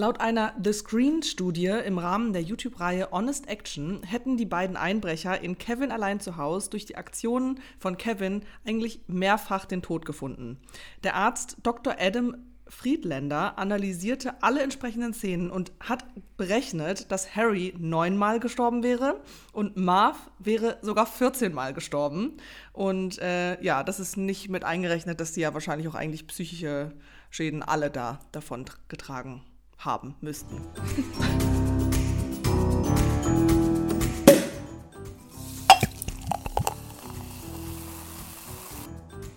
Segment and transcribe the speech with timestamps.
[0.00, 5.58] Laut einer The Screen-Studie im Rahmen der YouTube-Reihe Honest Action hätten die beiden Einbrecher in
[5.58, 10.60] Kevin allein zu Hause durch die Aktionen von Kevin eigentlich mehrfach den Tod gefunden.
[11.02, 11.96] Der Arzt Dr.
[11.98, 12.36] Adam
[12.68, 16.04] Friedländer analysierte alle entsprechenden Szenen und hat
[16.36, 19.20] berechnet, dass Harry neunmal gestorben wäre
[19.52, 22.36] und Marv wäre sogar 14 Mal gestorben.
[22.72, 26.92] Und äh, ja, das ist nicht mit eingerechnet, dass die ja wahrscheinlich auch eigentlich psychische
[27.30, 29.42] Schäden alle da davon getragen
[29.78, 30.60] haben müssten.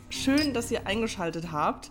[0.09, 1.89] Schön, dass ihr eingeschaltet habt.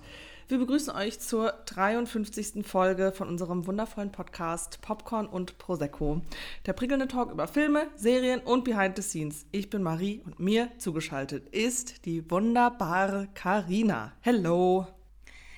[0.51, 2.67] Wir begrüßen euch zur 53.
[2.67, 6.23] Folge von unserem wundervollen Podcast Popcorn und Prosecco.
[6.67, 9.47] Der prickelnde Talk über Filme, Serien und Behind the Scenes.
[9.53, 14.13] Ich bin Marie und mir zugeschaltet ist die wunderbare Karina.
[14.23, 14.89] Hello.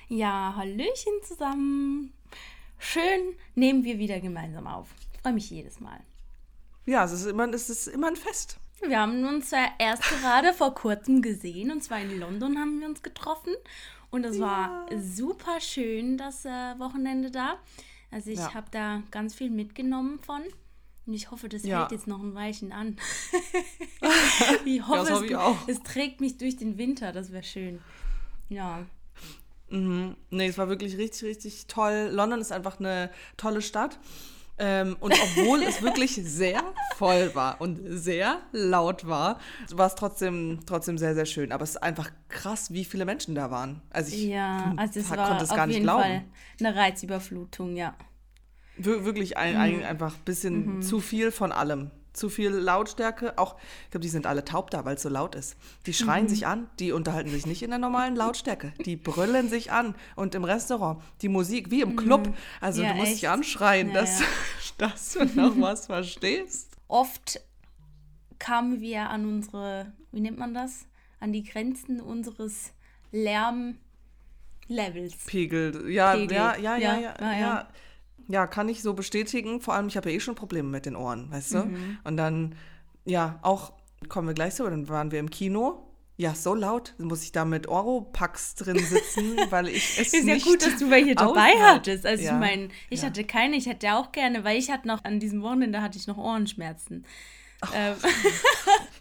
[0.09, 2.13] Ja, Hallöchen zusammen.
[2.83, 4.93] Schön nehmen wir wieder gemeinsam auf.
[5.13, 5.99] Ich freue mich jedes Mal.
[6.85, 8.59] Ja, es ist immer, es ist immer ein Fest.
[8.85, 12.87] Wir haben uns ja erst gerade vor kurzem gesehen und zwar in London haben wir
[12.87, 13.53] uns getroffen
[14.11, 14.41] und es ja.
[14.41, 17.55] war super schön das äh, Wochenende da.
[18.11, 18.53] Also ich ja.
[18.53, 20.41] habe da ganz viel mitgenommen von
[21.05, 21.79] und ich hoffe, das ja.
[21.79, 22.97] hält jetzt noch ein Weilchen an.
[24.65, 27.79] ich hoffe, ja, es, hoffe es trägt mich durch den Winter, das wäre schön.
[28.49, 28.85] Ja.
[29.73, 30.15] Mhm.
[30.29, 32.09] Nee, es war wirklich richtig, richtig toll.
[32.11, 33.99] London ist einfach eine tolle Stadt.
[34.59, 36.61] Ähm, und obwohl es wirklich sehr
[36.95, 39.39] voll war und sehr laut war,
[39.71, 41.51] war es trotzdem, trotzdem sehr, sehr schön.
[41.51, 43.81] Aber es ist einfach krass, wie viele Menschen da waren.
[43.89, 46.03] Also ich ja, also es war konnte es gar nicht glauben.
[46.03, 46.23] Fall
[46.59, 47.95] eine Reizüberflutung, ja.
[48.77, 49.83] Wir, wirklich ein, ein, mhm.
[49.83, 50.81] einfach ein bisschen mhm.
[50.83, 53.37] zu viel von allem zu viel Lautstärke.
[53.37, 55.57] Auch, ich glaube, die sind alle taub da, weil es so laut ist.
[55.85, 56.29] Die schreien mhm.
[56.29, 58.73] sich an, die unterhalten sich nicht in der normalen Lautstärke.
[58.85, 59.95] Die brüllen sich an.
[60.15, 62.27] Und im Restaurant, die Musik, wie im Club.
[62.27, 62.33] Mhm.
[62.61, 63.21] Also ja, du musst echt?
[63.21, 64.25] dich anschreien, ja, dass, ja.
[64.77, 66.77] dass du noch was verstehst.
[66.87, 67.41] Oft
[68.39, 70.85] kamen wir an unsere, wie nennt man das?
[71.19, 72.73] An die Grenzen unseres
[73.11, 73.77] Lärmlevels.
[75.25, 75.89] Pegel.
[75.89, 76.35] Ja, Pegel.
[76.35, 77.39] ja, ja, ja, ja, ja.
[77.39, 77.67] ja.
[78.27, 79.61] Ja, kann ich so bestätigen.
[79.61, 81.57] Vor allem, ich habe ja eh schon Probleme mit den Ohren, weißt du?
[81.59, 81.97] Mhm.
[82.03, 82.55] Und dann,
[83.05, 83.73] ja, auch,
[84.09, 85.89] kommen wir gleich so, dann waren wir im Kino.
[86.15, 90.45] Ja, so laut, muss ich da mit Oropax drin sitzen, weil ich es Ist nicht
[90.45, 92.05] ja gut, dass du welche dabei hattest.
[92.05, 92.33] Also ja.
[92.33, 93.07] ich meine, ich ja.
[93.07, 96.05] hatte keine, ich hätte auch gerne, weil ich hatte noch, an diesem Wochenende hatte ich
[96.05, 97.05] noch Ohrenschmerzen.
[97.63, 97.67] Oh.
[97.75, 97.95] Ähm.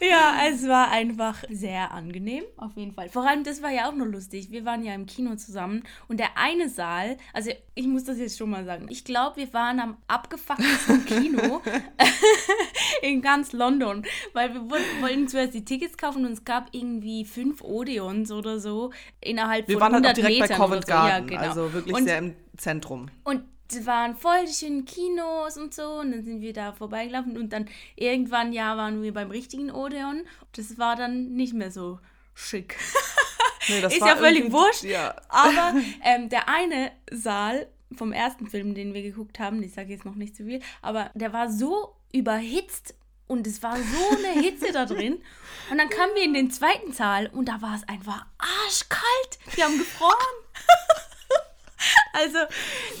[0.00, 3.08] Ja, es war einfach sehr angenehm, auf jeden Fall.
[3.08, 4.50] Vor allem, das war ja auch nur lustig.
[4.50, 8.38] Wir waren ja im Kino zusammen und der eine Saal, also ich muss das jetzt
[8.38, 11.60] schon mal sagen, ich glaube, wir waren am abgefucktesten Kino
[13.02, 17.62] in ganz London, weil wir wollten zuerst die Tickets kaufen und es gab irgendwie fünf
[17.62, 20.28] Odeons oder so innerhalb wir von 100 Metern.
[20.28, 20.92] Wir waren halt auch direkt bei Covent so.
[20.92, 21.48] Garden, ja, genau.
[21.48, 23.10] also wirklich und, sehr im Zentrum.
[23.24, 23.42] Und
[23.86, 27.68] waren voll die schönen Kinos und so und dann sind wir da vorbeigelaufen und dann
[27.96, 30.22] irgendwann ja waren wir beim richtigen Odeon.
[30.52, 31.98] Das war dann nicht mehr so
[32.34, 32.76] schick.
[33.68, 34.84] Nee, ist ja völlig wurscht.
[34.84, 35.14] Ja.
[35.28, 40.04] Aber ähm, der eine Saal vom ersten Film, den wir geguckt haben, ich sage jetzt
[40.04, 42.94] noch nicht zu viel, aber der war so überhitzt
[43.26, 45.22] und es war so eine Hitze da drin.
[45.70, 49.38] Und dann kamen wir in den zweiten Saal und da war es einfach arschkalt.
[49.54, 50.14] Wir haben gefroren.
[52.12, 52.38] Also,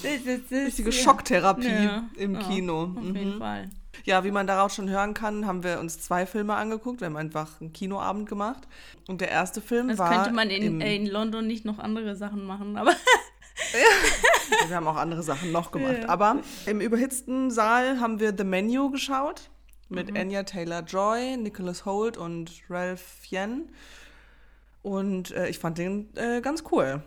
[0.02, 2.08] das, das, das richtige Schocktherapie ja.
[2.16, 2.94] im Kino.
[2.96, 3.16] Auf mhm.
[3.16, 3.70] jeden Fall.
[4.04, 7.00] Ja, wie man daraus schon hören kann, haben wir uns zwei Filme angeguckt.
[7.00, 8.66] Wir haben einfach einen Kinoabend gemacht.
[9.08, 10.08] Und der erste Film das war.
[10.08, 12.90] Das könnte man in, in London nicht noch andere Sachen machen, aber.
[13.72, 14.68] ja.
[14.68, 16.02] Wir haben auch andere Sachen noch gemacht.
[16.02, 16.08] Ja.
[16.08, 19.50] Aber im überhitzten Saal haben wir The Menu geschaut.
[19.88, 20.16] Mit mhm.
[20.16, 23.70] Anya Taylor Joy, Nicholas Holt und Ralph Yen.
[24.82, 27.02] Und äh, ich fand den äh, ganz cool.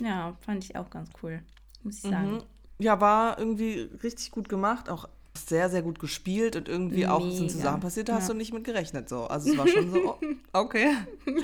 [0.00, 1.42] Ja, fand ich auch ganz cool,
[1.82, 2.32] muss ich sagen.
[2.32, 2.42] Mhm.
[2.78, 7.12] Ja, war irgendwie richtig gut gemacht, auch sehr, sehr gut gespielt und irgendwie Mega.
[7.12, 8.18] auch sind so Sachen passiert, da ja.
[8.18, 9.08] hast du nicht mit gerechnet.
[9.08, 9.26] So.
[9.26, 10.96] Also es war schon so, oh, okay.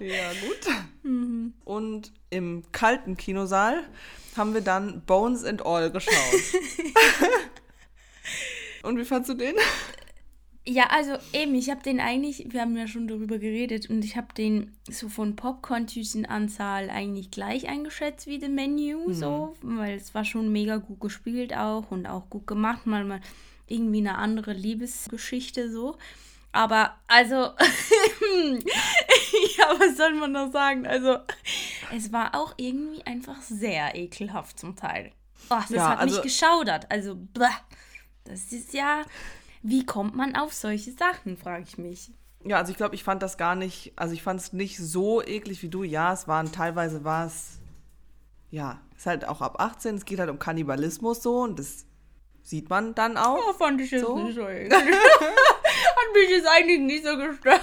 [0.00, 0.74] ja, gut.
[1.02, 1.54] Mhm.
[1.64, 3.84] Und im kalten Kinosaal
[4.36, 6.12] haben wir dann Bones and All geschaut.
[8.82, 9.54] und wie fandst du den?
[10.68, 14.16] Ja, also eben, ich habe den eigentlich, wir haben ja schon darüber geredet und ich
[14.16, 19.14] habe den so von Popcorn-Tütenanzahl eigentlich gleich eingeschätzt wie The Menu, mhm.
[19.14, 23.20] so, weil es war schon mega gut gespielt auch und auch gut gemacht, mal mal
[23.68, 25.96] irgendwie eine andere Liebesgeschichte so.
[26.50, 27.54] Aber also, ja,
[29.78, 30.86] was soll man noch sagen?
[30.86, 31.18] Also,
[31.94, 35.12] es war auch irgendwie einfach sehr ekelhaft zum Teil.
[35.50, 36.90] Oh, das ja, hat also, mich geschaudert.
[36.90, 37.46] Also, bleh,
[38.24, 39.02] das ist ja
[39.68, 42.10] wie kommt man auf solche Sachen, frage ich mich.
[42.44, 45.20] Ja, also ich glaube, ich fand das gar nicht, also ich fand es nicht so
[45.22, 45.82] eklig wie du.
[45.82, 47.58] Ja, es waren teilweise war es,
[48.50, 49.96] ja, ist halt auch ab 18.
[49.96, 51.84] Es geht halt um Kannibalismus so und das
[52.42, 53.38] sieht man dann auch.
[53.48, 54.16] Oh, fand ich jetzt So.
[54.18, 54.72] nicht so eklig.
[54.72, 57.60] Hat mich jetzt eigentlich nicht so gestört.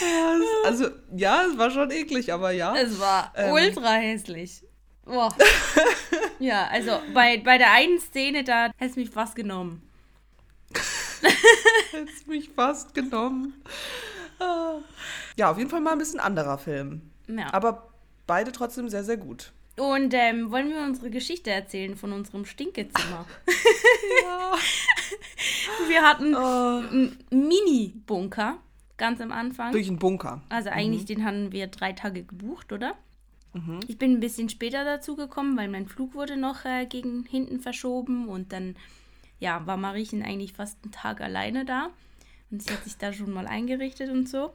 [0.00, 2.74] Ja, es- also, ja, es war schon eklig, aber ja.
[2.76, 3.52] Es war Ähm.
[3.52, 4.64] ultra hässlich.
[5.04, 5.34] Boah.
[6.38, 9.82] ja, also bei, bei der einen Szene, da hätte mich fast genommen.
[11.92, 13.54] Hätt's mich fast genommen.
[14.38, 14.76] Ah.
[15.36, 17.02] Ja, auf jeden Fall mal ein bisschen anderer Film.
[17.28, 17.52] Ja.
[17.52, 17.88] Aber
[18.26, 19.52] beide trotzdem sehr, sehr gut.
[19.76, 23.26] Und ähm, wollen wir unsere Geschichte erzählen von unserem Stinkezimmer?
[24.22, 24.52] Ja.
[25.88, 26.38] wir hatten Oh.
[26.88, 28.58] einen Mini-Bunker
[28.96, 29.72] ganz am Anfang.
[29.72, 30.42] Durch einen Bunker.
[30.48, 32.94] Also eigentlich den hatten wir drei Tage gebucht, oder?
[33.86, 37.60] Ich bin ein bisschen später dazu gekommen, weil mein Flug wurde noch äh, gegen hinten
[37.60, 38.76] verschoben und dann
[39.38, 41.90] ja, war Mariechen eigentlich fast einen Tag alleine da
[42.50, 44.54] und sie hat sich da schon mal eingerichtet und so.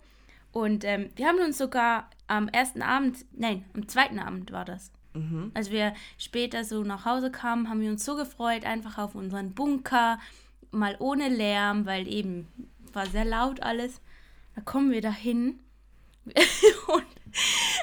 [0.51, 4.91] Und ähm, wir haben uns sogar am ersten Abend, nein, am zweiten Abend war das.
[5.53, 9.53] Als wir später so nach Hause kamen, haben wir uns so gefreut, einfach auf unseren
[9.53, 10.19] Bunker,
[10.71, 12.47] mal ohne Lärm, weil eben
[12.93, 14.01] war sehr laut alles.
[14.55, 15.59] Da kommen wir dahin
[16.87, 17.05] und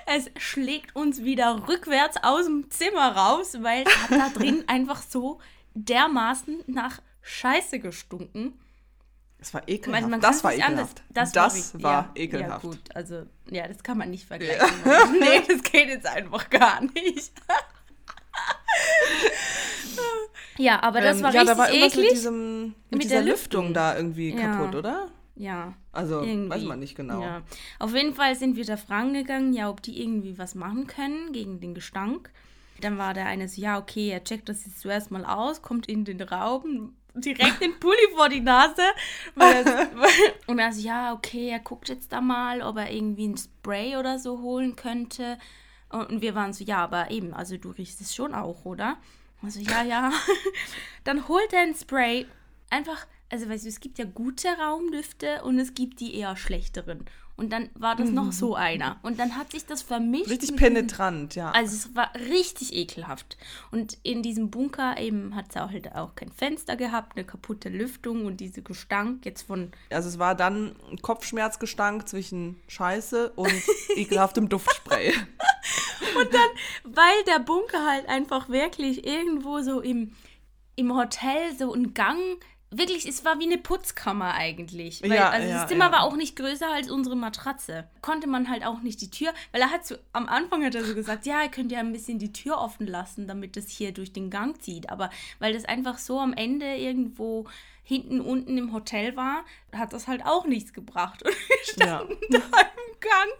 [0.07, 5.03] es schlägt uns wieder rückwärts aus dem Zimmer raus, weil es hat da drin einfach
[5.03, 5.41] so
[5.75, 8.59] dermaßen nach Scheiße gestunken.
[9.39, 9.91] Das war ekelhaft.
[10.03, 11.03] meine, man das war nicht anders- ekelhaft.
[11.11, 12.65] Das, Das, war, war, ja, ekelhaft.
[12.65, 14.67] Ja, gut, also, ja, das kann man nicht vergleichen.
[15.21, 17.33] nee, das geht jetzt einfach gar nicht.
[20.59, 22.05] ja, aber das Ähm, war ja, richtig da war irgendwas eklig.
[22.05, 23.67] mit, diesem, mit, Mit dieser der Lüftung.
[23.67, 23.75] Lüftung.
[23.75, 24.57] da irgendwie Ja.
[24.57, 25.09] kaputt, oder?
[25.37, 25.75] Ja.
[25.93, 26.51] Also, Irgendwie.
[26.51, 27.23] weiß man nicht genau.
[27.23, 27.43] Ja.
[27.79, 31.33] Auf jeden Fall sind wir da fragen gegangen, ja, ob die irgendwie was machen können
[31.33, 32.31] gegen den Gestank.
[32.81, 35.89] Dann war der eine so, ja, okay, er checkt das jetzt zuerst mal aus, kommt
[35.89, 38.83] in den Raum, direkt den Pulli vor die Nase.
[39.39, 39.65] Er,
[40.47, 43.97] und er so, ja, okay, er guckt jetzt da mal, ob er irgendwie ein Spray
[43.97, 45.39] oder so holen könnte.
[45.91, 48.97] Und wir waren so, ja, aber eben, also du riechst es schon auch, oder?
[49.43, 50.13] Also, ja, ja.
[51.05, 52.27] Dann holt er ein Spray.
[52.71, 57.05] Einfach, also weißt du, es gibt ja gute Raumdüfte und es gibt die eher schlechteren.
[57.37, 58.99] Und dann war das noch so einer.
[59.03, 60.31] Und dann hat sich das vermischt.
[60.31, 61.51] Richtig penetrant, ja.
[61.51, 63.37] Also es war richtig ekelhaft.
[63.71, 67.69] Und in diesem Bunker eben hat es auch halt auch kein Fenster gehabt, eine kaputte
[67.69, 73.53] Lüftung und diese Gestank jetzt von Also es war dann ein Kopfschmerzgestank zwischen Scheiße und
[73.97, 75.13] ekelhaftem Duftspray.
[76.85, 80.13] weil der Bunker halt einfach wirklich irgendwo so im,
[80.75, 82.19] im Hotel so ein Gang,
[82.71, 85.03] wirklich, es war wie eine Putzkammer eigentlich.
[85.03, 85.93] Weil, Ja, also ja, das Zimmer ja.
[85.93, 87.89] war auch nicht größer als unsere Matratze.
[88.03, 90.85] Konnte man halt auch nicht die Tür, weil er hat so, am Anfang hat er
[90.85, 93.93] so gesagt, ja, ihr könnt ja ein bisschen die Tür offen lassen, damit das hier
[93.93, 94.91] durch den Gang zieht.
[94.91, 97.47] Aber weil das einfach so am Ende irgendwo
[97.83, 101.23] hinten unten im Hotel war, hat das halt auch nichts gebracht.
[101.25, 103.33] Und wir standen da im Gang.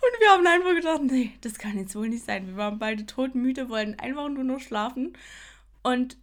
[0.00, 2.46] Und wir haben einfach gedacht, nee, das kann jetzt wohl nicht sein.
[2.46, 5.16] Wir waren beide todmüde, wollten einfach nur noch schlafen.
[5.82, 6.16] Und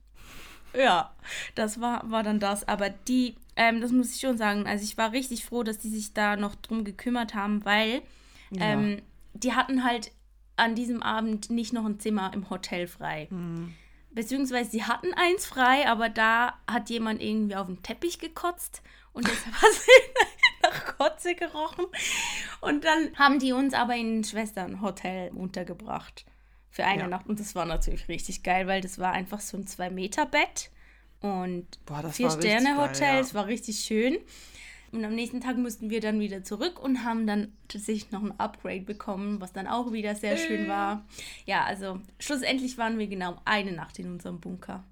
[0.76, 1.14] ja,
[1.56, 2.68] das war, war dann das.
[2.68, 5.90] Aber die, ähm, das muss ich schon sagen, also ich war richtig froh, dass die
[5.90, 8.02] sich da noch drum gekümmert haben, weil
[8.60, 9.02] ähm,
[9.34, 10.12] die hatten halt
[10.56, 13.28] an diesem Abend nicht noch ein Zimmer im Hotel frei.
[14.12, 19.28] Beziehungsweise sie hatten eins frei, aber da hat jemand irgendwie auf den Teppich gekotzt und
[19.28, 19.88] deshalb hat es
[20.62, 21.86] nach Kotze gerochen.
[22.62, 26.26] Und dann haben die uns aber in ein Schwesternhotel untergebracht
[26.74, 27.08] für eine Ja.
[27.08, 27.28] Nacht.
[27.28, 30.72] Und das war natürlich richtig geil, weil das war einfach so ein Zwei-Meter-Bett
[31.22, 33.14] und Boah, das vier war richtig Sterne geil, Hotel.
[33.14, 33.20] ja.
[33.20, 34.18] Es war richtig schön.
[34.92, 38.40] Und am nächsten Tag mussten wir dann wieder zurück und haben dann tatsächlich noch ein
[38.40, 41.04] Upgrade bekommen, was dann auch wieder sehr schön war.
[41.46, 44.84] Ja, also schlussendlich waren wir genau eine Nacht in unserem Bunker.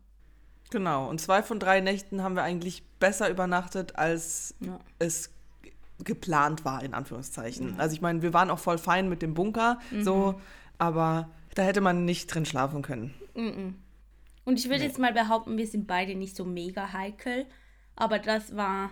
[0.72, 1.08] Genau.
[1.10, 4.80] Und zwei von drei Nächten haben wir eigentlich besser übernachtet, als Ja.
[5.00, 5.30] es
[5.62, 5.74] ge-
[6.04, 7.80] geplant war, in Anführungszeichen.
[7.80, 10.40] Also ich meine, wir waren auch voll fein mit dem Bunker, so,
[10.80, 13.14] aber da hätte man nicht drin schlafen können.
[14.46, 17.46] Und ich würde jetzt mal behaupten, wir sind beide nicht so mega heikel,
[17.96, 18.90] aber das war.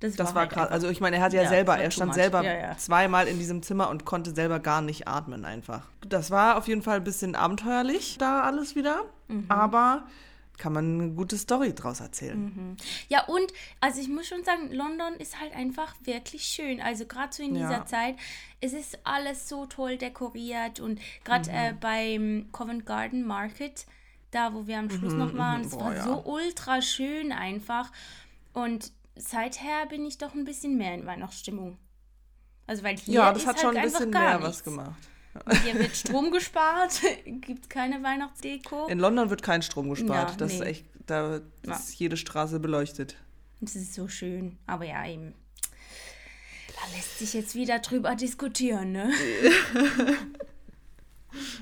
[0.00, 0.68] Das, Das war halt krass.
[0.70, 2.76] Also ich meine, er hat ja, Ja, selber, war er stand selber Ja, ja.
[2.76, 5.88] zweimal in diesem Zimmer und konnte selber gar nicht atmen einfach.
[6.06, 9.02] Das war auf jeden Fall ein bisschen abenteuerlich, da alles wieder.
[9.28, 9.46] Mhm.
[9.48, 10.04] Aber
[10.58, 12.76] kann man eine gute Story draus erzählen.
[13.08, 16.80] Ja, und also ich muss schon sagen, London ist halt einfach wirklich schön.
[16.80, 17.66] Also gerade so in Ja.
[17.66, 18.16] dieser Zeit,
[18.60, 21.56] es ist alles so toll dekoriert und gerade Mhm.
[21.56, 23.86] äh, beim Covent Garden Market,
[24.30, 26.02] da wo wir am Schluss noch waren, es Mhm, war ja.
[26.04, 27.90] so ultra schön einfach.
[28.52, 31.78] Und seither bin ich doch ein bisschen mehr in Weihnachtsstimmung.
[32.66, 34.44] Also weil hier Ja, das ist hat halt schon ein bisschen mehr nichts.
[34.48, 35.08] was gemacht.
[35.64, 38.86] Hier wird Strom gespart, gibt keine Weihnachtsdeko.
[38.86, 40.30] In London wird kein Strom gespart.
[40.30, 40.66] Ja, das ist nee.
[40.66, 43.16] echt, da ist jede Straße beleuchtet.
[43.60, 44.58] Das ist so schön.
[44.66, 45.34] Aber ja, eben.
[46.68, 49.10] Da lässt sich jetzt wieder drüber diskutieren, ne?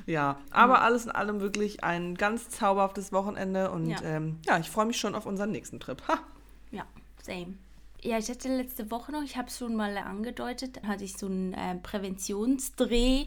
[0.07, 0.83] Ja, aber mhm.
[0.83, 4.99] alles in allem wirklich ein ganz zauberhaftes Wochenende und ja, ähm, ja ich freue mich
[4.99, 6.03] schon auf unseren nächsten Trip.
[6.09, 6.19] Ha.
[6.71, 6.85] Ja,
[7.23, 7.55] same.
[8.01, 11.27] Ja, ich hatte letzte Woche noch, ich habe es schon mal angedeutet, hatte ich so
[11.27, 13.27] einen äh, Präventionsdreh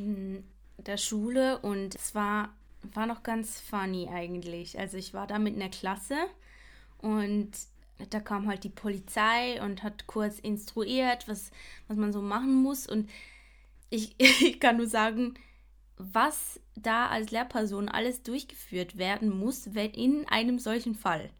[0.00, 0.44] in
[0.78, 2.54] der Schule und es war,
[2.94, 4.78] war noch ganz funny eigentlich.
[4.78, 6.16] Also ich war da mit einer Klasse
[6.98, 7.50] und
[8.08, 11.50] da kam halt die Polizei und hat kurz instruiert, was,
[11.88, 12.86] was man so machen muss.
[12.86, 13.10] Und
[13.90, 15.34] ich, ich kann nur sagen,
[15.96, 21.30] was da als Lehrperson alles durchgeführt werden muss, wenn in einem solchen Fall.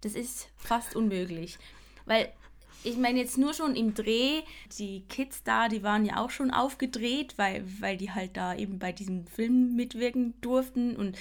[0.00, 1.58] Das ist fast unmöglich.
[2.04, 2.32] Weil
[2.84, 4.42] ich meine jetzt nur schon im Dreh,
[4.78, 8.78] die Kids da, die waren ja auch schon aufgedreht, weil, weil die halt da eben
[8.78, 11.16] bei diesem Film mitwirken durften und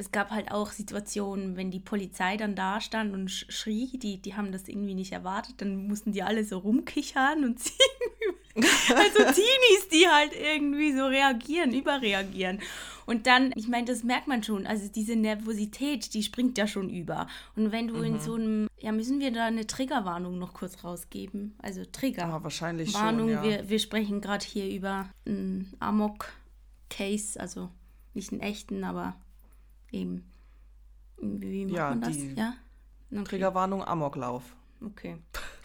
[0.00, 4.34] es gab halt auch Situationen, wenn die Polizei dann da stand und schrie, die, die
[4.34, 7.99] haben das irgendwie nicht erwartet, dann mussten die alle so rumkichern und ziehen.
[8.56, 12.60] also Teenies, die halt irgendwie so reagieren, überreagieren.
[13.06, 16.88] Und dann, ich meine, das merkt man schon, also diese Nervosität, die springt ja schon
[16.88, 17.26] über.
[17.56, 18.04] Und wenn du mhm.
[18.04, 21.54] in so einem, ja, müssen wir da eine Triggerwarnung noch kurz rausgeben?
[21.58, 22.28] Also Trigger.
[22.28, 23.42] Ja, wahrscheinlich Warnung, schon, ja.
[23.42, 27.70] wir, wir sprechen gerade hier über einen Amok-Case, also
[28.14, 29.16] nicht einen echten, aber
[29.90, 30.24] eben.
[31.20, 32.16] Wie macht ja, man das?
[32.36, 32.54] ja?
[33.12, 33.24] Okay.
[33.24, 34.44] Triggerwarnung, Amoklauf.
[34.84, 35.16] Okay.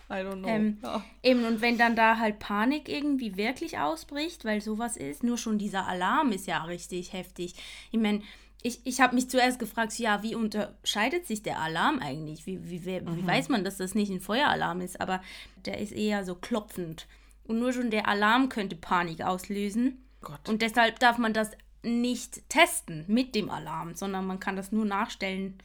[0.09, 0.47] I don't know.
[0.47, 1.03] Ähm, ja.
[1.23, 5.57] Eben, und wenn dann da halt Panik irgendwie wirklich ausbricht, weil sowas ist, nur schon
[5.57, 7.55] dieser Alarm ist ja richtig heftig.
[7.91, 8.21] Ich meine,
[8.61, 12.45] ich, ich habe mich zuerst gefragt, ja, wie unterscheidet sich der Alarm eigentlich?
[12.45, 13.17] Wie, wie, wie, mhm.
[13.17, 15.01] wie weiß man, dass das nicht ein Feueralarm ist?
[15.01, 15.21] Aber
[15.65, 17.07] der ist eher so klopfend.
[17.43, 20.03] Und nur schon der Alarm könnte Panik auslösen.
[20.21, 20.49] Gott.
[20.49, 21.51] Und deshalb darf man das
[21.83, 25.59] nicht testen mit dem Alarm, sondern man kann das nur nachstellen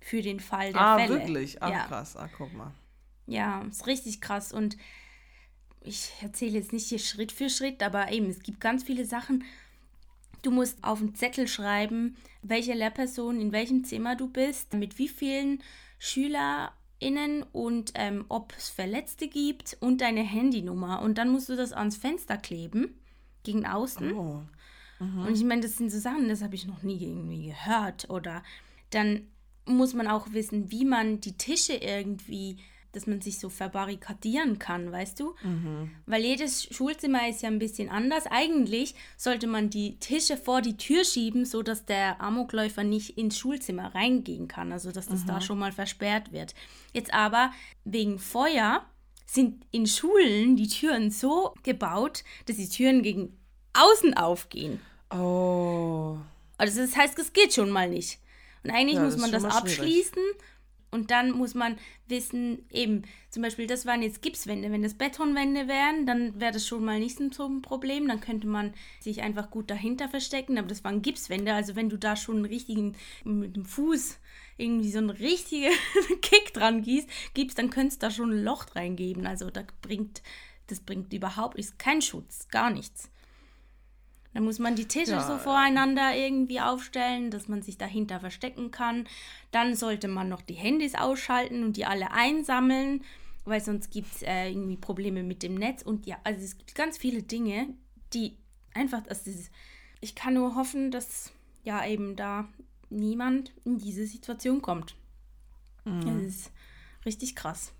[0.00, 1.14] für den Fall der ah, Fälle.
[1.14, 1.62] Ah, wirklich?
[1.62, 1.84] Ah, ja.
[1.84, 2.16] krass.
[2.16, 2.72] Ah, guck mal.
[3.28, 4.52] Ja, ist richtig krass.
[4.52, 4.76] Und
[5.80, 9.44] ich erzähle jetzt nicht hier Schritt für Schritt, aber eben, es gibt ganz viele Sachen.
[10.42, 15.08] Du musst auf einen Zettel schreiben, welche Lehrperson in welchem Zimmer du bist, mit wie
[15.08, 15.62] vielen
[15.98, 21.02] SchülerInnen und ähm, ob es Verletzte gibt und deine Handynummer.
[21.02, 22.94] Und dann musst du das ans Fenster kleben,
[23.42, 24.12] gegen außen.
[24.12, 24.42] Oh.
[25.00, 25.26] Mhm.
[25.26, 28.08] Und ich meine, das sind so Sachen, das habe ich noch nie irgendwie gehört.
[28.10, 28.42] Oder
[28.90, 29.26] dann
[29.64, 32.58] muss man auch wissen, wie man die Tische irgendwie,
[32.92, 35.34] dass man sich so verbarrikadieren kann, weißt du?
[35.42, 35.90] Mhm.
[36.06, 38.24] Weil jedes Schulzimmer ist ja ein bisschen anders.
[38.30, 43.94] Eigentlich sollte man die Tische vor die Tür schieben, sodass der Amokläufer nicht ins Schulzimmer
[43.94, 44.72] reingehen kann.
[44.72, 45.26] Also, dass das mhm.
[45.26, 46.54] da schon mal versperrt wird.
[46.92, 47.52] Jetzt aber
[47.84, 48.84] wegen Feuer
[49.26, 53.36] sind in Schulen die Türen so gebaut, dass die Türen gegen
[53.74, 54.80] außen aufgehen.
[55.10, 56.16] Oh.
[56.56, 58.18] Also das heißt, es geht schon mal nicht.
[58.64, 60.22] Und eigentlich ja, muss man das abschließen
[60.90, 61.76] und dann muss man
[62.06, 64.70] wissen, eben, zum Beispiel, das waren jetzt Gipswände.
[64.72, 68.08] Wenn das Betonwände wären, dann wäre das schon mal nicht so ein Problem.
[68.08, 70.56] Dann könnte man sich einfach gut dahinter verstecken.
[70.56, 71.52] Aber das waren Gipswände.
[71.52, 74.18] Also wenn du da schon einen richtigen, mit dem Fuß
[74.56, 75.72] irgendwie so einen richtigen
[76.22, 79.26] Kick dran gießt, gibst, dann könntest du da schon ein Loch reingeben.
[79.26, 80.22] Also da bringt,
[80.68, 83.10] das bringt überhaupt nichts, kein Schutz, gar nichts.
[84.34, 88.70] Dann muss man die Tische ja, so voreinander irgendwie aufstellen, dass man sich dahinter verstecken
[88.70, 89.08] kann.
[89.50, 93.02] Dann sollte man noch die Handys ausschalten und die alle einsammeln,
[93.44, 95.82] weil sonst gibt es äh, irgendwie Probleme mit dem Netz.
[95.82, 97.68] Und ja, also es gibt ganz viele Dinge,
[98.12, 98.36] die
[98.74, 99.50] einfach, das ist,
[100.00, 101.32] ich kann nur hoffen, dass
[101.64, 102.48] ja eben da
[102.90, 104.94] niemand in diese Situation kommt.
[105.84, 106.04] Mhm.
[106.04, 106.52] Das ist
[107.04, 107.72] richtig krass.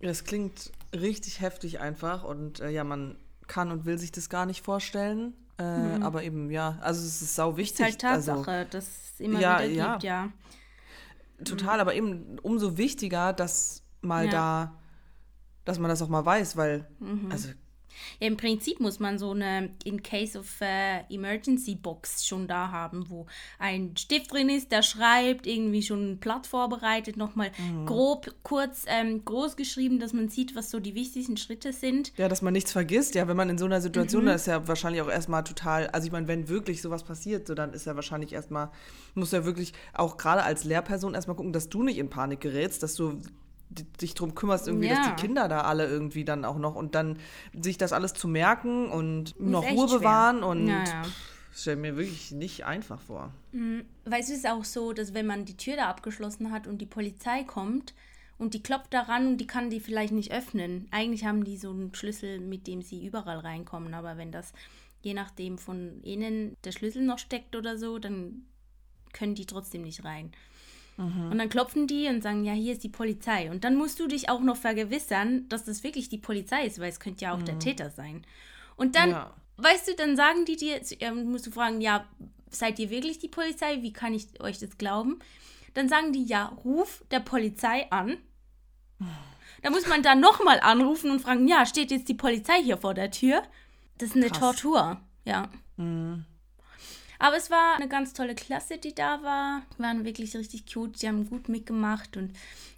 [0.00, 3.16] Das klingt richtig heftig einfach und äh, ja, man
[3.46, 5.34] kann und will sich das gar nicht vorstellen.
[5.58, 6.02] Äh, mhm.
[6.02, 7.80] Aber eben, ja, also es ist sau wichtig.
[7.80, 9.92] Ist halt Tatsache, also, dass es immer ja, wieder ja.
[9.92, 10.28] gibt, ja.
[11.44, 11.80] Total, mhm.
[11.80, 14.30] aber eben umso wichtiger, dass mal ja.
[14.30, 14.74] da,
[15.64, 17.28] dass man das auch mal weiß, weil, mhm.
[17.30, 17.48] also
[18.20, 22.70] ja, im Prinzip muss man so eine In Case of uh, Emergency Box schon da
[22.70, 23.26] haben, wo
[23.58, 27.86] ein Stift drin ist, der schreibt, irgendwie schon ein Blatt vorbereitet, nochmal mhm.
[27.86, 32.12] grob, kurz, ähm, groß geschrieben, dass man sieht, was so die wichtigsten Schritte sind.
[32.16, 33.14] Ja, dass man nichts vergisst.
[33.14, 34.28] Ja, wenn man in so einer Situation, mhm.
[34.28, 37.54] da ist ja wahrscheinlich auch erstmal total, also ich meine, wenn wirklich sowas passiert, so
[37.54, 38.70] dann ist ja wahrscheinlich erstmal,
[39.14, 42.82] muss ja wirklich auch gerade als Lehrperson erstmal gucken, dass du nicht in Panik gerätst,
[42.82, 43.20] dass du
[43.70, 44.96] dich darum kümmerst, irgendwie, ja.
[44.96, 47.18] dass die Kinder da alle irgendwie dann auch noch und dann
[47.52, 50.48] sich das alles zu merken und noch Ruhe bewahren schwer.
[50.48, 51.02] und ja, ja.
[51.54, 53.32] stell mir wirklich nicht einfach vor.
[53.52, 53.84] Mhm.
[54.04, 56.78] Weißt du, es ist auch so, dass wenn man die Tür da abgeschlossen hat und
[56.78, 57.94] die Polizei kommt
[58.38, 60.88] und die klopft daran und die kann die vielleicht nicht öffnen.
[60.90, 64.52] Eigentlich haben die so einen Schlüssel, mit dem sie überall reinkommen, aber wenn das
[65.00, 68.46] je nachdem von innen der Schlüssel noch steckt oder so, dann
[69.12, 70.32] können die trotzdem nicht rein.
[70.98, 71.30] Mhm.
[71.30, 73.50] Und dann klopfen die und sagen, ja, hier ist die Polizei.
[73.50, 76.90] Und dann musst du dich auch noch vergewissern, dass das wirklich die Polizei ist, weil
[76.90, 77.46] es könnte ja auch mhm.
[77.46, 78.26] der Täter sein.
[78.76, 79.34] Und dann ja.
[79.56, 82.04] weißt du, dann sagen die dir, ähm, musst du fragen, ja,
[82.50, 83.80] seid ihr wirklich die Polizei?
[83.82, 85.20] Wie kann ich euch das glauben?
[85.74, 88.18] Dann sagen die, ja, ruf der Polizei an.
[89.62, 92.94] Da muss man dann nochmal anrufen und fragen, ja, steht jetzt die Polizei hier vor
[92.94, 93.42] der Tür?
[93.98, 94.38] Das ist eine Krass.
[94.38, 95.48] Tortur, ja.
[95.76, 96.24] Mhm.
[97.18, 99.62] Aber es war eine ganz tolle Klasse, die da war.
[99.76, 101.02] Die waren wirklich richtig cute.
[101.02, 102.32] Die haben gut mitgemacht und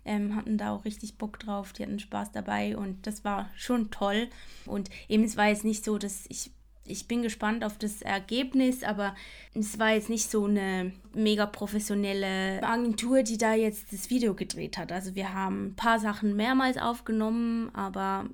[0.05, 1.73] ähm, hatten da auch richtig Bock drauf.
[1.73, 4.29] Die hatten Spaß dabei und das war schon toll.
[4.65, 6.51] Und eben, es war jetzt nicht so, dass ich
[6.91, 9.15] ich bin gespannt auf das Ergebnis, aber
[9.55, 14.77] es war jetzt nicht so eine mega professionelle Agentur, die da jetzt das Video gedreht
[14.77, 14.91] hat.
[14.91, 18.27] Also wir haben ein paar Sachen mehrmals aufgenommen, aber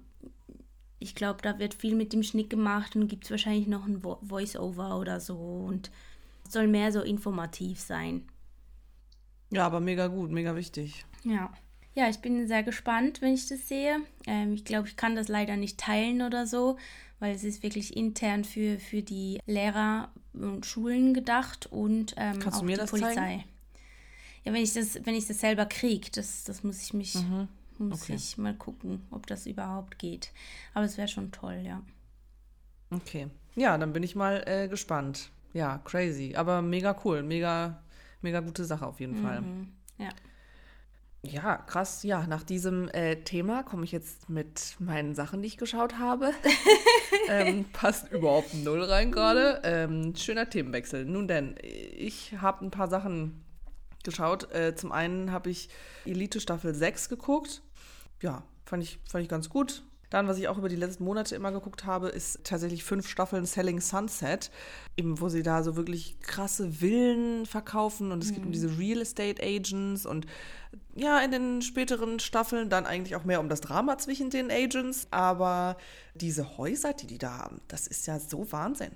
[0.98, 4.02] ich glaube, da wird viel mit dem Schnitt gemacht und gibt es wahrscheinlich noch ein
[4.02, 5.90] Vo Voice-Over oder so und
[6.48, 8.22] soll mehr so informativ sein.
[9.50, 11.04] Ja, aber mega gut, mega wichtig.
[11.24, 11.52] Ja.
[11.94, 14.00] Ja, ich bin sehr gespannt, wenn ich das sehe.
[14.26, 16.76] Ähm, ich glaube, ich kann das leider nicht teilen oder so,
[17.20, 22.58] weil es ist wirklich intern für, für die Lehrer und Schulen gedacht und ähm, Kannst
[22.58, 23.14] auch du mir die das Polizei.
[23.14, 23.44] Zeigen?
[24.44, 27.48] Ja, wenn ich das, wenn ich das selber kriege, das, das muss ich mich, mhm.
[27.78, 28.14] Muss okay.
[28.14, 30.32] ich mal gucken, ob das überhaupt geht.
[30.74, 31.82] Aber es wäre schon toll, ja.
[32.90, 33.28] Okay.
[33.54, 35.30] Ja, dann bin ich mal äh, gespannt.
[35.52, 36.34] Ja, crazy.
[36.36, 37.22] Aber mega cool.
[37.22, 37.82] Mega,
[38.20, 39.22] mega gute Sache auf jeden mhm.
[39.22, 39.44] Fall.
[39.98, 40.10] Ja.
[41.22, 42.02] Ja, krass.
[42.02, 46.32] Ja, nach diesem äh, Thema komme ich jetzt mit meinen Sachen, die ich geschaut habe.
[47.28, 49.60] ähm, passt überhaupt null rein gerade.
[49.64, 51.04] Ähm, schöner Themenwechsel.
[51.04, 53.44] Nun denn, ich habe ein paar Sachen
[54.04, 54.52] geschaut.
[54.54, 55.68] Äh, zum einen habe ich
[56.04, 57.62] Elite Staffel 6 geguckt.
[58.22, 59.82] Ja, fand ich, fand ich ganz gut.
[60.10, 63.44] Dann, was ich auch über die letzten Monate immer geguckt habe, ist tatsächlich fünf Staffeln
[63.44, 64.52] Selling Sunset,
[64.96, 68.34] eben wo sie da so wirklich krasse Villen verkaufen und es mhm.
[68.34, 68.52] geht um mhm.
[68.52, 70.26] diese Real Estate Agents und
[70.94, 75.08] ja, in den späteren Staffeln dann eigentlich auch mehr um das Drama zwischen den Agents,
[75.10, 75.76] aber
[76.14, 78.92] diese Häuser, die die da haben, das ist ja so Wahnsinn.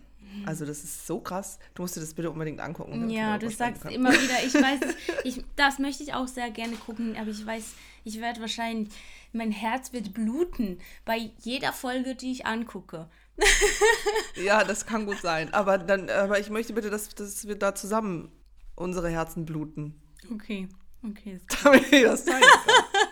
[0.47, 1.59] Also das ist so krass.
[1.75, 3.11] Du musst dir das bitte unbedingt angucken.
[3.11, 3.93] Ja, du sagst kann.
[3.93, 4.81] immer wieder, ich weiß,
[5.25, 8.89] ich, das möchte ich auch sehr gerne gucken, aber ich weiß, ich werde wahrscheinlich
[9.33, 13.09] mein Herz wird bluten bei jeder Folge, die ich angucke.
[14.45, 15.53] ja, das kann gut sein.
[15.55, 18.31] Aber dann, aber ich möchte bitte, dass, dass wir da zusammen
[18.75, 20.01] unsere Herzen bluten.
[20.33, 20.69] Okay,
[21.07, 21.41] okay.
[21.63, 23.09] Damit ich das zeigen kann.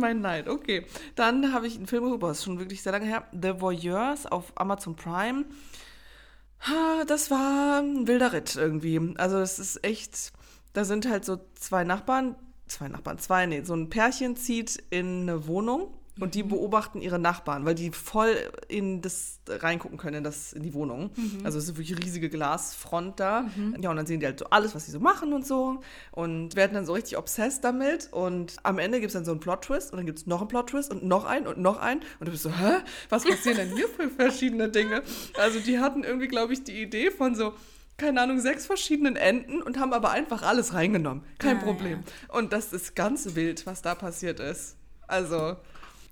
[0.00, 0.84] Mein Neid, okay.
[1.14, 3.28] Dann habe ich einen Film geguckt, das ist schon wirklich sehr lange her.
[3.32, 5.44] The Voyeurs auf Amazon Prime.
[7.06, 9.14] Das war ein wilder Ritt irgendwie.
[9.16, 10.32] Also es ist echt,
[10.72, 12.34] da sind halt so zwei Nachbarn,
[12.66, 17.18] zwei Nachbarn, zwei, nee, so ein Pärchen zieht in eine Wohnung und die beobachten ihre
[17.18, 18.36] Nachbarn, weil die voll
[18.68, 21.10] in das reingucken können, in, das, in die Wohnung.
[21.16, 21.40] Mhm.
[21.44, 23.42] Also es ist wirklich riesige Glasfront da.
[23.56, 23.76] Mhm.
[23.80, 25.80] Ja, und dann sehen die halt so alles, was sie so machen und so.
[26.12, 28.08] Und werden dann so richtig obsessed damit.
[28.12, 30.48] Und am Ende gibt es dann so einen Plot-Twist und dann gibt es noch einen
[30.48, 32.00] Plot-Twist und noch einen und noch einen.
[32.20, 32.78] Und du bist so, hä?
[33.08, 35.02] Was passieren denn hier für verschiedene Dinge?
[35.38, 37.54] Also die hatten irgendwie, glaube ich, die Idee von so,
[37.96, 41.24] keine Ahnung, sechs verschiedenen Enden und haben aber einfach alles reingenommen.
[41.38, 42.02] Kein ja, Problem.
[42.28, 42.34] Ja.
[42.34, 44.76] Und das ist ganz wild, was da passiert ist.
[45.06, 45.56] Also,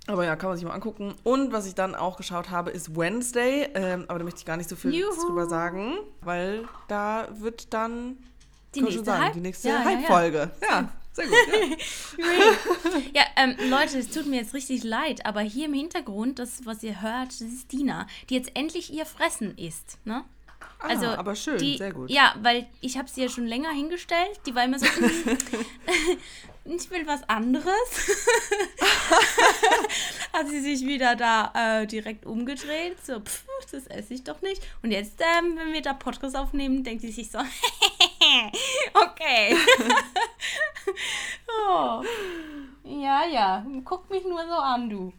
[0.08, 1.14] aber ja, kann man sich mal angucken.
[1.22, 3.68] Und was ich dann auch geschaut habe, ist Wednesday.
[3.74, 5.26] Ähm, aber da möchte ich gar nicht so viel Juhu.
[5.26, 8.16] drüber sagen, weil da wird dann
[8.74, 9.32] die nächste, sagen, Hype?
[9.34, 10.50] die nächste ja, Hype-Folge.
[10.62, 10.88] Ja, ja.
[11.12, 11.36] Sehr gut,
[12.18, 13.00] ja.
[13.20, 16.82] ja, ähm, Leute, es tut mir jetzt richtig leid, aber hier im Hintergrund, das, was
[16.82, 19.98] ihr hört, das ist Dina, die jetzt endlich ihr Fressen isst.
[20.04, 20.24] Ne?
[20.80, 22.08] Ah, also, aber schön, die, sehr gut.
[22.08, 24.40] Ja, weil ich habe sie ja schon länger hingestellt.
[24.46, 24.86] Die war immer so,
[26.64, 27.66] ich will was anderes.
[30.32, 33.04] Hat sie sich wieder da äh, direkt umgedreht.
[33.04, 34.62] So, pff, das esse ich doch nicht.
[34.82, 37.38] Und jetzt, ähm, wenn wir da Podcast aufnehmen, denkt sie sich so,
[38.94, 39.56] okay.
[41.66, 42.04] oh.
[42.84, 45.12] Ja, ja, guck mich nur so an, du.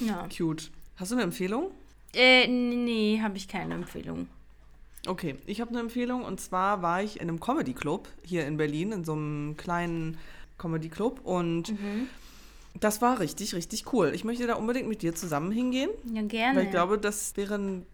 [0.00, 0.26] ja.
[0.36, 0.72] Cute.
[0.96, 1.70] Hast du eine Empfehlung?
[2.16, 4.28] Äh, nee, habe ich keine Empfehlung.
[5.06, 8.56] Okay, ich habe eine Empfehlung und zwar war ich in einem Comedy Club hier in
[8.56, 10.18] Berlin, in so einem kleinen
[10.58, 12.08] Comedy Club und mhm.
[12.80, 14.12] das war richtig, richtig cool.
[14.14, 15.90] Ich möchte da unbedingt mit dir zusammen hingehen.
[16.12, 16.58] Ja, gerne.
[16.58, 17.86] Weil ich glaube, das wäre ein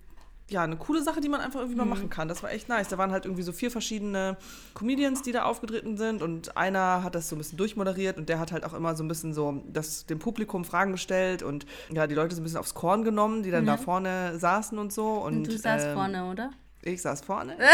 [0.52, 1.88] ja, eine coole Sache, die man einfach irgendwie mhm.
[1.88, 2.28] mal machen kann.
[2.28, 2.88] Das war echt nice.
[2.88, 4.36] Da waren halt irgendwie so vier verschiedene
[4.74, 8.38] Comedians, die da aufgetreten sind und einer hat das so ein bisschen durchmoderiert und der
[8.38, 12.06] hat halt auch immer so ein bisschen so das, dem Publikum Fragen gestellt und ja,
[12.06, 13.68] die Leute so ein bisschen aufs Korn genommen, die dann mhm.
[13.68, 15.14] da vorne saßen und so.
[15.14, 16.50] Und, und du saßt ähm, vorne, oder?
[16.82, 17.56] Ich saß vorne.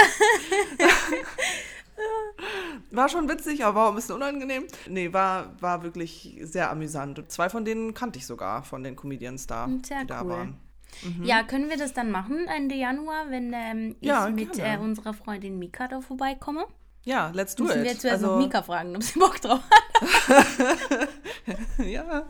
[2.90, 4.64] war schon witzig, aber war ein bisschen unangenehm.
[4.88, 7.30] Nee, war, war wirklich sehr amüsant.
[7.30, 10.06] zwei von denen kannte ich sogar, von den Comedians da, sehr die cool.
[10.06, 10.67] da waren.
[11.02, 11.24] Mhm.
[11.24, 15.14] Ja, können wir das dann machen Ende Januar, wenn ähm, ich ja, mit äh, unserer
[15.14, 16.66] Freundin Mika da vorbeikomme?
[17.04, 17.84] Ja, let's do Müssen it.
[17.84, 21.08] wir zuerst also, noch Mika fragen, ob sie Bock drauf hat.
[21.86, 22.26] ja,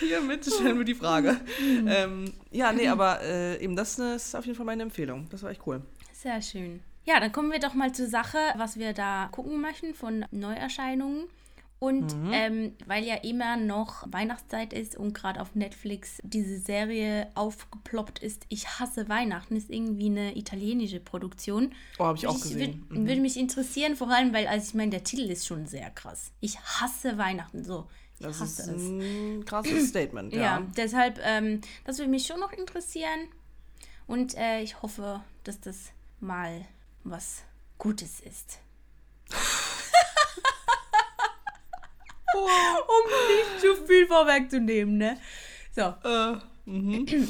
[0.00, 1.38] hiermit stellen wir die Frage.
[1.86, 5.28] ähm, ja, nee, aber äh, eben das ist auf jeden Fall meine Empfehlung.
[5.30, 5.82] Das war echt cool.
[6.12, 6.80] Sehr schön.
[7.04, 11.28] Ja, dann kommen wir doch mal zur Sache, was wir da gucken möchten von Neuerscheinungen.
[11.78, 12.30] Und mhm.
[12.32, 18.46] ähm, weil ja immer noch Weihnachtszeit ist und gerade auf Netflix diese Serie aufgeploppt ist,
[18.48, 21.74] Ich hasse Weihnachten, ist irgendwie eine italienische Produktion.
[21.98, 22.86] Oh, habe ich auch gesehen.
[22.88, 23.08] Würde, mhm.
[23.08, 26.32] würde mich interessieren, vor allem, weil, also ich meine, der Titel ist schon sehr krass.
[26.40, 27.86] Ich hasse Weihnachten, so.
[28.18, 28.68] Ich das ist es.
[28.68, 30.40] ein krasses Statement, ja.
[30.40, 33.28] Ja, deshalb, ähm, das würde mich schon noch interessieren.
[34.06, 36.64] Und äh, ich hoffe, dass das mal
[37.04, 37.42] was
[37.76, 38.60] Gutes ist.
[42.34, 45.18] um nicht zu viel vorwegzunehmen, ne?
[45.74, 45.94] So.
[46.04, 47.28] Äh, mhm.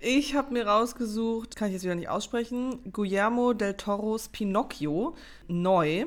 [0.00, 5.16] ich habe mir rausgesucht, kann ich jetzt wieder nicht aussprechen, Guillermo del Toros Pinocchio,
[5.48, 6.06] neu.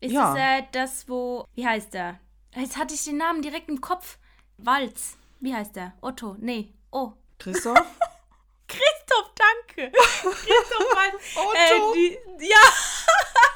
[0.00, 0.34] Ist ja.
[0.34, 2.18] das äh, das, wo, wie heißt der?
[2.54, 4.18] Jetzt hatte ich den Namen direkt im Kopf.
[4.58, 5.16] Walz.
[5.40, 5.92] Wie heißt der?
[6.00, 6.36] Otto.
[6.40, 6.72] Nee.
[6.90, 7.12] Oh.
[7.38, 7.78] Christoph?
[8.68, 9.92] Christoph, danke.
[9.96, 11.14] Christoph Walz.
[11.36, 11.92] Otto.
[11.92, 12.56] Äh, die, ja.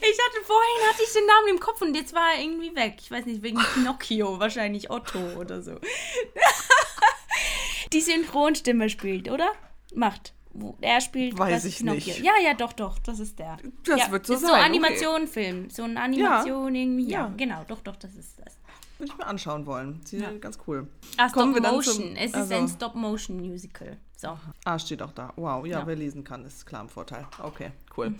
[0.00, 2.96] Ich hatte vorhin hatte ich den Namen im Kopf und jetzt war er irgendwie weg.
[3.00, 5.78] Ich weiß nicht, wegen Pinocchio, wahrscheinlich Otto oder so.
[7.92, 9.52] Die Synchronstimme spielt, oder?
[9.94, 10.32] Macht.
[10.80, 12.14] Er spielt Weiß ich Pinocchio.
[12.14, 12.24] nicht.
[12.24, 13.58] Ja, ja, doch, doch, das ist der.
[13.84, 14.48] Das ja, wird so ist sein.
[14.48, 15.70] So ein Animationenfilm.
[15.70, 16.80] So eine Animation ja.
[16.80, 17.08] irgendwie.
[17.08, 17.20] Ja.
[17.20, 18.56] ja, genau, doch, doch, das ist das.
[18.98, 20.00] Würde ich mir anschauen wollen.
[20.04, 20.32] Sieht ja.
[20.32, 20.88] ganz cool.
[21.18, 22.16] Ah, Stop Motion.
[22.16, 23.98] es ist also, ein Stop Motion Musical.
[24.16, 24.38] So.
[24.64, 25.32] Ah, steht auch da.
[25.36, 27.26] Wow, ja, wer lesen kann, ist klar ein Vorteil.
[27.42, 28.10] Okay, cool.
[28.10, 28.18] Mhm.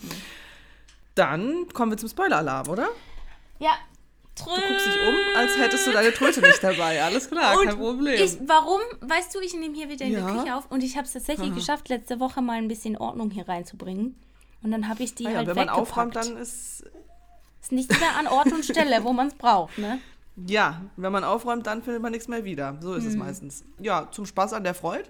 [1.16, 2.88] Dann kommen wir zum Spoiler-Alarm, oder?
[3.58, 3.70] Ja.
[4.36, 7.02] Trö du guckst dich um, als hättest du deine Tröte nicht dabei.
[7.02, 8.22] Alles klar, und kein Problem.
[8.22, 8.82] Ich, warum?
[9.00, 10.26] Weißt du, ich nehme hier wieder in ja.
[10.26, 11.54] der Küche auf und ich habe es tatsächlich Aha.
[11.54, 14.14] geschafft, letzte Woche mal ein bisschen Ordnung hier reinzubringen.
[14.62, 16.84] Und dann habe ich die ah ja, halt Wenn man aufräumt, dann ist...
[17.62, 19.98] Ist nicht wieder an Ort und Stelle, wo man es braucht, ne?
[20.46, 22.76] Ja, wenn man aufräumt, dann findet man nichts mehr wieder.
[22.80, 23.10] So ist hm.
[23.10, 23.64] es meistens.
[23.78, 25.08] Ja, zum Spaß an der Freude.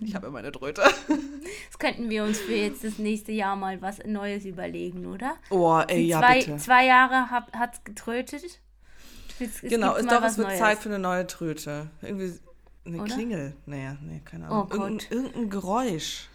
[0.00, 0.82] Ich habe ja meine Dröte.
[1.68, 5.36] Das könnten wir uns für jetzt das nächste Jahr mal was Neues überlegen, oder?
[5.50, 6.56] Oh, ey, ja, zwei, bitte.
[6.56, 8.60] Zwei Jahre hat es getrötet.
[9.38, 10.58] Jetzt, genau, ist doch, es wird Neues.
[10.58, 11.90] Zeit für eine neue Tröte.
[12.02, 12.32] Irgendwie
[12.86, 13.14] eine oder?
[13.14, 13.56] Klingel.
[13.66, 14.68] Naja, nee, keine Ahnung.
[14.70, 16.28] Oh Irgend, irgendein Geräusch.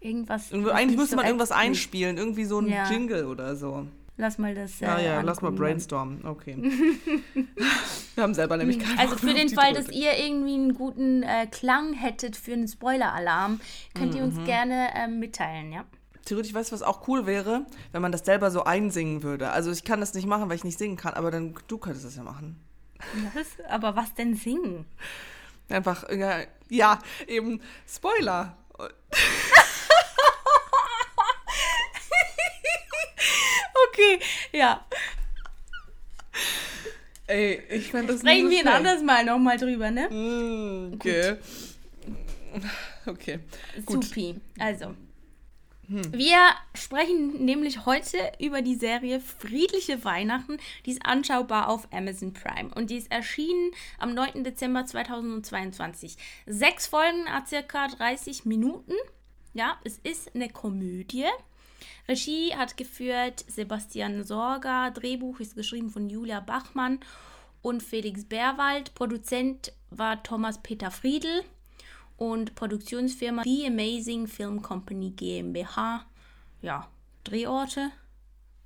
[0.00, 0.52] Irgendwas.
[0.52, 2.88] Eigentlich müsste so man irgendwas einspielen, irgendwie so ein ja.
[2.90, 3.86] Jingle oder so.
[4.16, 4.80] Lass mal das.
[4.80, 6.24] Äh, ah ja, lass mal brainstormen.
[6.24, 6.56] Okay.
[8.14, 11.46] Wir haben selber nämlich keine Also für den Fall, dass ihr irgendwie einen guten äh,
[11.50, 13.60] Klang hättet für einen Spoiler-Alarm,
[13.94, 14.16] könnt mhm.
[14.16, 14.44] ihr uns mhm.
[14.44, 15.84] gerne äh, mitteilen, ja?
[16.24, 19.50] Theoretisch weißt du, was auch cool wäre, wenn man das selber so einsingen würde.
[19.50, 22.06] Also ich kann das nicht machen, weil ich nicht singen kann, aber dann du könntest
[22.06, 22.56] das ja machen.
[23.34, 23.46] Was?
[23.68, 24.86] Aber was denn singen?
[25.68, 26.08] Einfach,
[26.70, 28.56] ja eben Spoiler.
[33.94, 34.18] okay,
[34.52, 34.84] ja.
[37.26, 40.10] Ey, ich fand das Sprechen wir ein anderes Mal nochmal drüber, ne?
[40.10, 41.36] Mm, okay.
[43.06, 43.40] Okay.
[43.84, 44.04] Gut.
[44.04, 44.36] Supi.
[44.58, 44.94] Also.
[45.88, 46.12] Hm.
[46.12, 46.38] Wir
[46.74, 50.58] sprechen nämlich heute über die Serie Friedliche Weihnachten.
[50.86, 54.44] Die ist anschaubar auf Amazon Prime und die ist erschienen am 9.
[54.44, 56.16] Dezember 2022.
[56.46, 58.94] Sechs Folgen, circa 30 Minuten.
[59.52, 61.26] Ja, es ist eine Komödie.
[62.08, 67.00] Regie hat geführt Sebastian Sorger, Drehbuch ist geschrieben von Julia Bachmann
[67.62, 68.94] und Felix Berwald.
[68.94, 71.42] Produzent war Thomas Peter Friedl
[72.16, 76.04] und Produktionsfirma The Amazing Film Company GmbH.
[76.62, 76.88] Ja,
[77.24, 77.90] Drehorte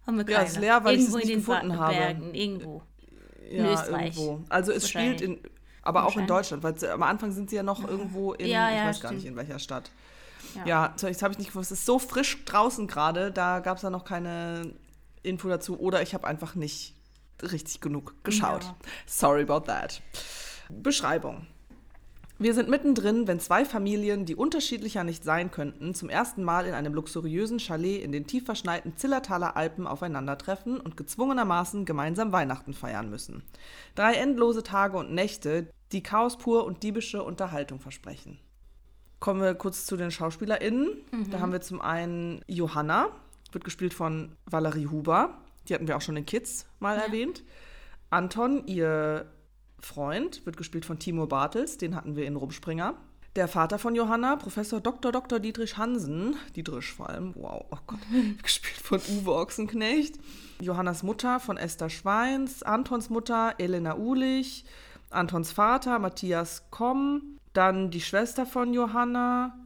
[0.07, 0.39] haben wir keine.
[0.39, 1.95] Ja, ist leer, weil irgendwo ich es nicht gefunden ba habe.
[1.95, 2.83] Bergen, irgendwo.
[3.51, 4.17] Ja, in Österreich.
[4.17, 4.45] Irgendwo.
[4.49, 5.39] Also es spielt in,
[5.83, 8.77] aber auch in Deutschland, weil am Anfang sind sie ja noch irgendwo in, ja, ja,
[8.77, 9.11] ich weiß stimmt.
[9.11, 9.91] gar nicht in welcher Stadt.
[10.55, 11.71] Ja, ja das habe ich nicht gewusst.
[11.71, 14.75] Es ist so frisch draußen gerade, da gab es ja noch keine
[15.23, 16.95] Info dazu oder ich habe einfach nicht
[17.43, 18.65] richtig genug geschaut.
[18.65, 18.77] Ja.
[19.07, 20.03] Sorry about that.
[20.71, 21.47] Beschreibung.
[22.41, 26.75] Wir sind mittendrin, wenn zwei Familien, die unterschiedlicher nicht sein könnten, zum ersten Mal in
[26.75, 33.11] einem luxuriösen Chalet in den tief verschneiten Zillertaler Alpen aufeinandertreffen und gezwungenermaßen gemeinsam Weihnachten feiern
[33.11, 33.43] müssen.
[33.97, 38.39] Drei endlose Tage und Nächte, die Chaos pur und diebische Unterhaltung versprechen.
[39.21, 40.97] Kommen wir kurz zu den SchauspielerInnen.
[41.11, 41.31] Mhm.
[41.31, 43.09] Da haben wir zum einen Johanna,
[43.53, 45.39] wird gespielt von Valerie Huber.
[45.69, 47.05] Die hatten wir auch schon in Kids mal ja.
[47.05, 47.43] erwähnt.
[48.11, 49.27] Anton, ihr
[49.81, 51.79] Freund, wird gespielt von Timo Bartels.
[51.79, 52.95] Den hatten wir in Rumspringer.
[53.37, 55.13] Der Vater von Johanna, Professor Dr.
[55.13, 55.39] Dr.
[55.39, 57.99] Dietrich Hansen, Dietrich vor allem, wow, oh Gott,
[58.43, 60.19] gespielt von Uwe Ochsenknecht.
[60.61, 64.65] Johannas Mutter von Esther Schweins, Antons Mutter Elena Ulich,
[65.11, 69.57] Antons Vater Matthias Komm, dann die Schwester von Johanna.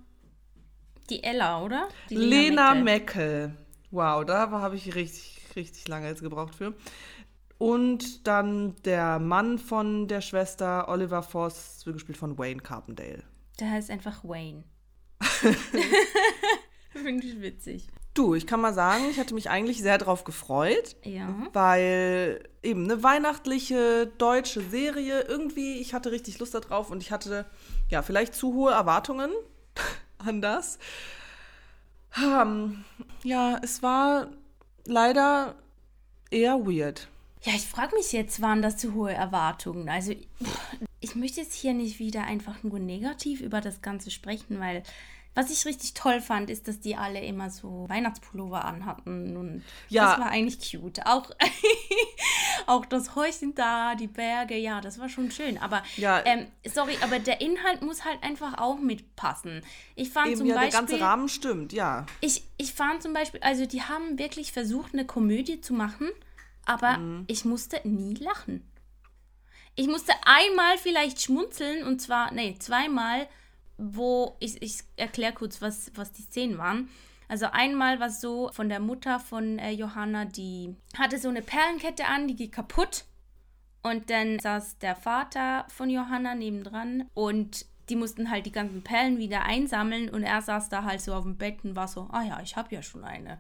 [1.11, 1.89] Die Ella, oder?
[2.11, 3.57] Die Lena, Lena Meckel.
[3.91, 6.75] Wow, da habe ich richtig, richtig lange jetzt gebraucht für.
[7.59, 13.23] Und dann der Mann von der Schwester, Oliver Voss, wird gespielt von Wayne Carpendale.
[13.61, 14.65] Der heißt einfach Wayne.
[16.93, 17.89] Finde ich witzig.
[18.15, 21.35] Du, ich kann mal sagen, ich hatte mich eigentlich sehr darauf gefreut, Ja.
[21.55, 27.47] weil eben eine weihnachtliche deutsche Serie, irgendwie, ich hatte richtig Lust darauf und ich hatte
[27.89, 29.31] ja vielleicht zu hohe Erwartungen
[30.19, 30.79] an das.
[32.23, 32.85] Ähm,
[33.23, 34.29] ja, es war
[34.85, 35.55] leider
[36.31, 37.09] eher weird.
[37.43, 39.89] Ja, ich frage mich jetzt, waren das zu hohe Erwartungen?
[39.89, 40.13] Also,
[41.01, 44.83] ich möchte jetzt hier nicht wieder einfach nur negativ über das Ganze sprechen, weil
[45.35, 50.11] was ich richtig toll fand, ist, dass die alle immer so Weihnachtspullover anhatten und Ja.
[50.11, 51.07] das war eigentlich cute.
[51.07, 51.31] Auch,
[52.67, 55.59] auch das Häuschen da, die Berge, ja, das war schon schön.
[55.59, 56.23] Aber, Ja.
[56.27, 59.63] ähm, sorry, aber der Inhalt muss halt einfach auch mitpassen.
[59.95, 60.79] Ich fand Eben zum ja, der Beispiel...
[60.81, 62.07] ganze Rahmen stimmt, ja.
[62.21, 66.09] Ich, ich fand zum Beispiel, also die haben wirklich versucht, eine Komödie zu machen,
[66.67, 67.25] aber Mhm.
[67.27, 68.69] ich musste nie lachen.
[69.75, 73.27] Ich musste einmal vielleicht schmunzeln und zwar, nee, zweimal,
[73.79, 76.89] wo ich, ich erkläre kurz, was, was die Szenen waren.
[77.29, 81.43] Also einmal war es so von der Mutter von äh, Johanna, die hatte so eine
[81.43, 83.05] Perlenkette an, die geht kaputt.
[83.83, 89.19] Und dann saß der Vater von Johanna nebendran und die mussten halt die ganzen Perlen
[89.19, 92.23] wieder einsammeln und er saß da halt so auf dem Bett und war so, ah
[92.23, 93.39] ja, ich habe ja schon eine.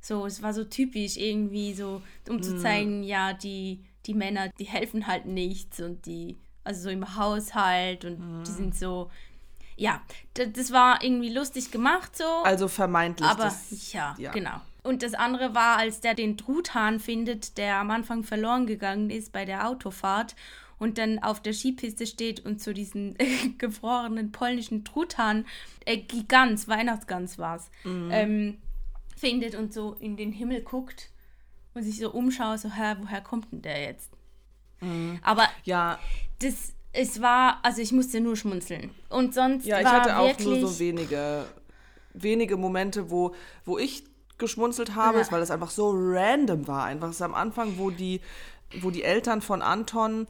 [0.00, 4.64] So, es war so typisch irgendwie so, um zu zeigen, ja, die, die Männer, die
[4.64, 9.10] helfen halt nichts und die, also so im Haushalt und die sind so,
[9.76, 10.00] ja,
[10.34, 12.24] das war irgendwie lustig gemacht so.
[12.44, 13.28] Also vermeintlich.
[13.28, 14.30] Aber das, ja, ja.
[14.32, 14.60] genau.
[14.82, 19.32] Und das andere war, als der den Truthahn findet, der am Anfang verloren gegangen ist
[19.32, 20.36] bei der Autofahrt
[20.78, 23.16] und dann auf der Skipiste steht und zu diesen
[23.58, 25.46] gefrorenen polnischen Truthahn,
[25.86, 28.08] äh, Gigants, Weihnachtsgans war es, Mhm.
[28.12, 28.58] ähm,
[29.16, 31.08] findet und so in den Himmel guckt
[31.72, 34.10] und sich so umschaut, so, hä, woher kommt denn der jetzt?
[34.80, 35.18] Mhm.
[35.22, 35.98] Aber ja,
[36.40, 38.90] das, es war, also ich musste nur schmunzeln.
[39.08, 41.44] Und sonst ja, ich war hatte auch wirklich, nur so wenige,
[42.14, 44.04] wenige Momente, wo, wo ich
[44.38, 45.32] geschmunzelt habe, Ja.
[45.32, 46.84] weil es einfach so random war.
[46.84, 48.20] Einfach am Anfang, wo die,
[48.80, 50.26] wo die Eltern von Anton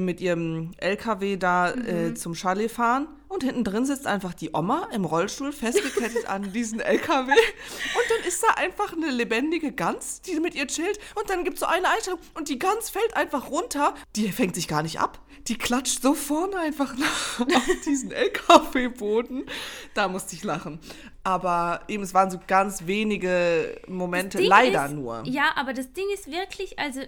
[0.00, 2.16] mit ihrem LKW da äh, Mhm.
[2.16, 6.80] zum Chalet fahren und hinten drin sitzt einfach die Oma im Rollstuhl festgekettet an diesen
[6.80, 11.44] LKW und dann ist da einfach eine lebendige Gans, die mit ihr chillt und dann
[11.44, 14.82] gibt es so eine Einstellung und die Gans fällt einfach runter, die fängt sich gar
[14.82, 15.18] nicht ab,
[15.48, 16.94] die klatscht so vorne einfach
[17.38, 19.44] auf diesen LKW-Boden.
[19.94, 20.80] Da musste ich lachen.
[21.24, 25.22] Aber eben, es waren so ganz wenige Momente, leider ist, nur.
[25.24, 27.00] Ja, aber das Ding ist wirklich, also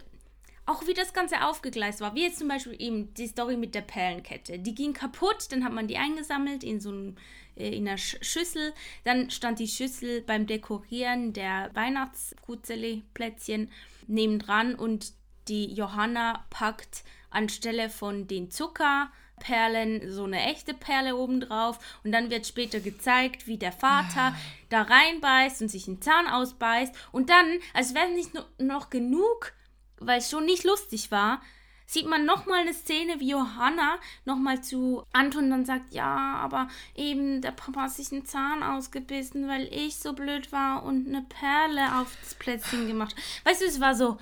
[0.68, 3.80] auch wie das Ganze aufgegleist war, wie jetzt zum Beispiel eben die Story mit der
[3.80, 4.58] Perlenkette.
[4.58, 7.16] Die ging kaputt, dann hat man die eingesammelt in so einem,
[7.56, 8.74] äh, in einer Sch Schüssel.
[9.04, 13.70] Dann stand die Schüssel beim Dekorieren der Weihnachtsgutzeli-Plätzchen
[14.08, 15.14] nebendran und
[15.48, 22.46] die Johanna packt anstelle von den Zuckerperlen so eine echte Perle obendrauf und dann wird
[22.46, 24.34] später gezeigt, wie der Vater
[24.68, 28.90] da reinbeißt und sich einen Zahn ausbeißt und dann, als wäre es nicht no noch
[28.90, 29.54] genug,
[30.00, 31.40] weil es schon nicht lustig war,
[31.86, 37.40] sieht man nochmal eine Szene, wie Johanna nochmal zu Anton dann sagt, ja, aber eben
[37.40, 42.00] der Papa hat sich einen Zahn ausgebissen, weil ich so blöd war und eine Perle
[42.00, 43.16] auf das Plätzchen gemacht.
[43.44, 44.18] Weißt du, es war so,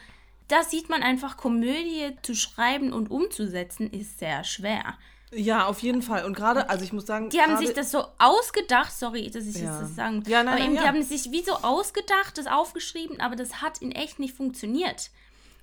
[0.47, 4.97] da sieht man einfach, Komödie zu schreiben und umzusetzen ist sehr schwer.
[5.33, 6.25] Ja, auf jeden Fall.
[6.25, 9.57] Und gerade, also ich muss sagen, Die haben sich das so ausgedacht, sorry, dass ich
[9.57, 9.73] Ja.
[9.73, 10.83] jetzt das sagen Ja, nein, aber nein, eben, ja.
[10.83, 15.11] die haben sich wie so ausgedacht, das aufgeschrieben, aber das hat in echt nicht funktioniert.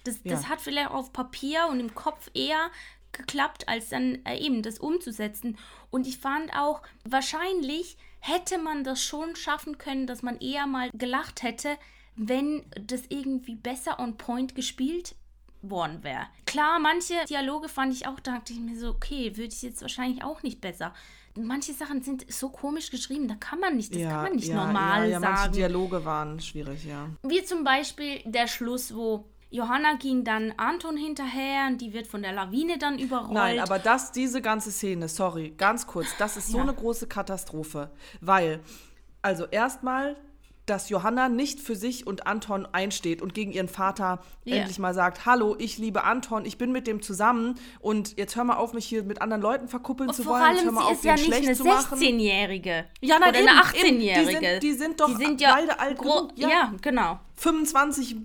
[0.04, 0.50] Das, das Ja.
[0.50, 2.70] hat vielleicht auf Papier und im Kopf eher
[3.12, 5.58] geklappt, als dann äh, eben das umzusetzen.
[5.92, 10.90] Und ich fand auch, wahrscheinlich hätte man das schon schaffen können, dass man eher mal
[10.94, 11.78] gelacht hätte,
[12.16, 15.16] wenn das irgendwie besser on point gespielt
[15.62, 16.28] worden wäre.
[16.46, 19.82] Klar, manche Dialoge fand ich auch, da dachte ich mir so, okay, würde ich jetzt
[19.82, 20.94] wahrscheinlich auch nicht besser.
[21.36, 24.56] Manche Sachen sind so komisch geschrieben, da kann man nicht, das kann man nicht ja,
[24.68, 25.54] normal ja, ja, Manche sagen.
[25.54, 27.10] Dialoge waren schwierig, ja.
[27.24, 32.24] Wie zum Beispiel der Schluss, wo Johanna ging dann Anton hinterher und die wird von
[32.24, 33.34] der Lawine dann überrollt.
[33.34, 36.64] Nein, aber das, diese ganze Szene, sorry, ganz kurz, das ist so Ja.
[36.64, 37.92] eine große Katastrophe.
[38.20, 38.62] Weil,
[39.22, 40.18] also erstmal,
[40.66, 44.56] dass Johanna nicht für sich und Anton einsteht und gegen ihren Vater Ja.
[44.56, 48.46] endlich mal sagt, hallo, ich liebe Anton, ich bin mit dem zusammen und jetzt hör
[48.46, 50.88] mal auf, mich hier mit anderen Leuten verkuppeln zu vor wollen, hör allem, mal sie
[50.88, 52.00] auf, ist ja nicht schlecht eine zu machen.
[52.00, 52.86] 16-Jährige.
[53.02, 54.00] Ja, nein, Oder eben, eine eben.
[54.00, 54.40] Die 18-Jährige.
[54.50, 56.50] sind- die sind doch die sind ja beide alt genug, Ja.
[56.50, 56.74] ja.
[56.82, 57.20] genau.
[57.36, 58.16] 25,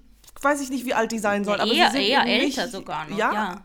[0.43, 2.73] weiß ich nicht, wie alt die sein sollen, aber eher sie sind eher älter nicht,
[2.73, 3.17] sogar noch.
[3.17, 3.33] Ja.
[3.33, 3.65] ja.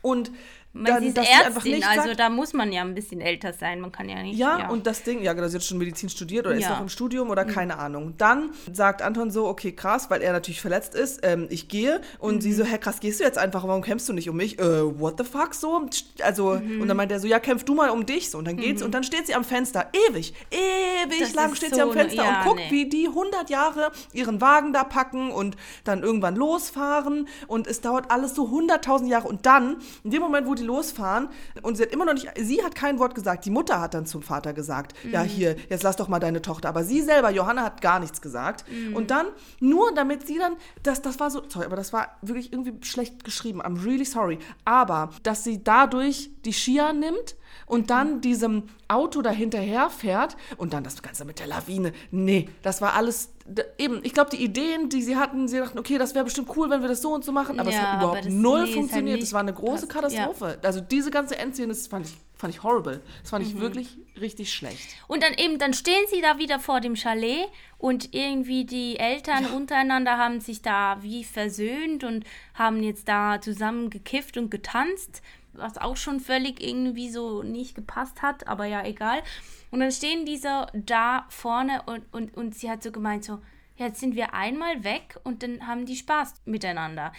[0.00, 0.30] Und
[0.74, 3.80] dann, sie ist Ärztin, also sagt, da muss man ja ein bisschen älter sein.
[3.80, 4.38] Man kann ja nicht.
[4.38, 4.68] Ja, ja.
[4.70, 6.62] und das Ding, ja, genau, sie hat schon Medizin studiert oder ja.
[6.62, 7.50] ist noch im Studium oder mhm.
[7.50, 8.14] keine Ahnung.
[8.16, 12.00] Dann sagt Anton so, okay, krass, weil er natürlich verletzt ist, ähm, ich gehe.
[12.18, 12.40] Und mhm.
[12.40, 14.58] sie so, hä, krass, gehst du jetzt einfach, warum kämpfst du nicht um mich?
[14.58, 15.86] Äh, what the fuck so?
[16.22, 16.80] Also, mhm.
[16.80, 18.30] und dann meint er so, ja, kämpf du mal um dich.
[18.30, 18.86] So, und dann geht's mhm.
[18.86, 22.24] und dann steht sie am Fenster, ewig, ewig das lang steht so sie am Fenster
[22.24, 22.70] ja, und guckt, nee.
[22.70, 27.28] wie die 100 Jahre ihren Wagen da packen und dann irgendwann losfahren.
[27.46, 29.28] Und es dauert alles so 100.000 Jahre.
[29.28, 31.28] Und dann, in dem Moment, wo die losfahren,
[31.62, 33.44] und sie hat immer noch nicht, sie hat kein Wort gesagt.
[33.44, 35.12] Die Mutter hat dann zum Vater gesagt, mhm.
[35.12, 36.68] ja hier, jetzt lass doch mal deine Tochter.
[36.68, 38.64] Aber sie selber, Johanna, hat gar nichts gesagt.
[38.70, 38.96] Mhm.
[38.96, 39.26] Und dann,
[39.60, 43.24] nur damit sie dann, das, das war so, sorry, aber das war wirklich irgendwie schlecht
[43.24, 43.62] geschrieben.
[43.62, 44.38] I'm really sorry.
[44.64, 50.84] Aber, dass sie dadurch die Shia nimmt und dann diesem Auto dahinterher fährt und dann
[50.84, 51.92] das Ganze mit der Lawine.
[52.10, 53.32] Nee, das war alles
[53.78, 54.00] eben.
[54.02, 56.82] Ich glaube, die Ideen, die sie hatten, sie dachten, okay, das wäre bestimmt cool, wenn
[56.82, 59.14] wir das so und so machen, aber ja, es hat überhaupt null nee, funktioniert.
[59.14, 60.14] Halt das war eine große passt.
[60.14, 60.58] Katastrophe.
[60.62, 60.66] Ja.
[60.68, 63.00] Also diese ganze Endszene, das fand ich, fand ich horrible.
[63.22, 63.60] Das fand ich mhm.
[63.60, 64.88] wirklich richtig schlecht.
[65.08, 67.46] Und dann eben, dann stehen sie da wieder vor dem Chalet
[67.78, 69.56] und irgendwie die Eltern ja.
[69.56, 75.22] untereinander haben sich da wie versöhnt und haben jetzt da zusammen gekifft und getanzt
[75.52, 79.22] was auch schon völlig irgendwie so nicht gepasst hat, aber ja, egal.
[79.70, 83.40] Und dann stehen diese da vorne und, und, und sie hat so gemeint, so,
[83.76, 87.12] jetzt sind wir einmal weg und dann haben die Spaß miteinander.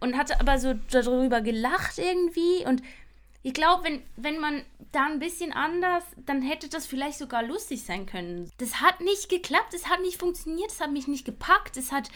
[0.00, 2.82] Und hat aber so darüber gelacht irgendwie und
[3.46, 7.84] ich glaube, wenn, wenn man da ein bisschen anders, dann hätte das vielleicht sogar lustig
[7.84, 8.50] sein können.
[8.58, 12.08] Das hat nicht geklappt, es hat nicht funktioniert, es hat mich nicht gepackt, es hat,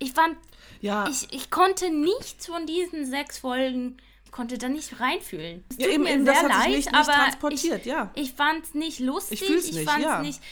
[0.00, 0.36] ich fand,
[0.80, 1.06] ja.
[1.08, 3.98] ich, ich konnte nichts von diesen sechs Folgen
[4.36, 5.64] konnte da nicht reinfühlen.
[5.70, 8.10] Es ja, eben, mir eben, sehr das leid, nicht, nicht aber transportiert, ich, ja.
[8.14, 10.20] ich fand es nicht lustig, ich, ich fand es ja.
[10.20, 10.42] nicht,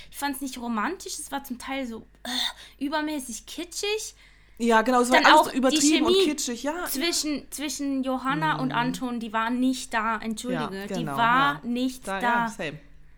[0.40, 4.14] nicht romantisch, es war zum Teil so äh, übermäßig kitschig.
[4.56, 6.86] Ja, genau, es war Dann alles auch übertrieben und kitschig, ja.
[6.86, 8.60] Zwischen, zwischen Johanna mhm.
[8.60, 11.60] und Anton, die war nicht da, entschuldige, ja, genau, die war ja.
[11.64, 12.20] nicht da.
[12.20, 12.54] da.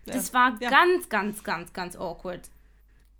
[0.05, 2.49] Das war ganz, ganz, ganz, ganz awkward.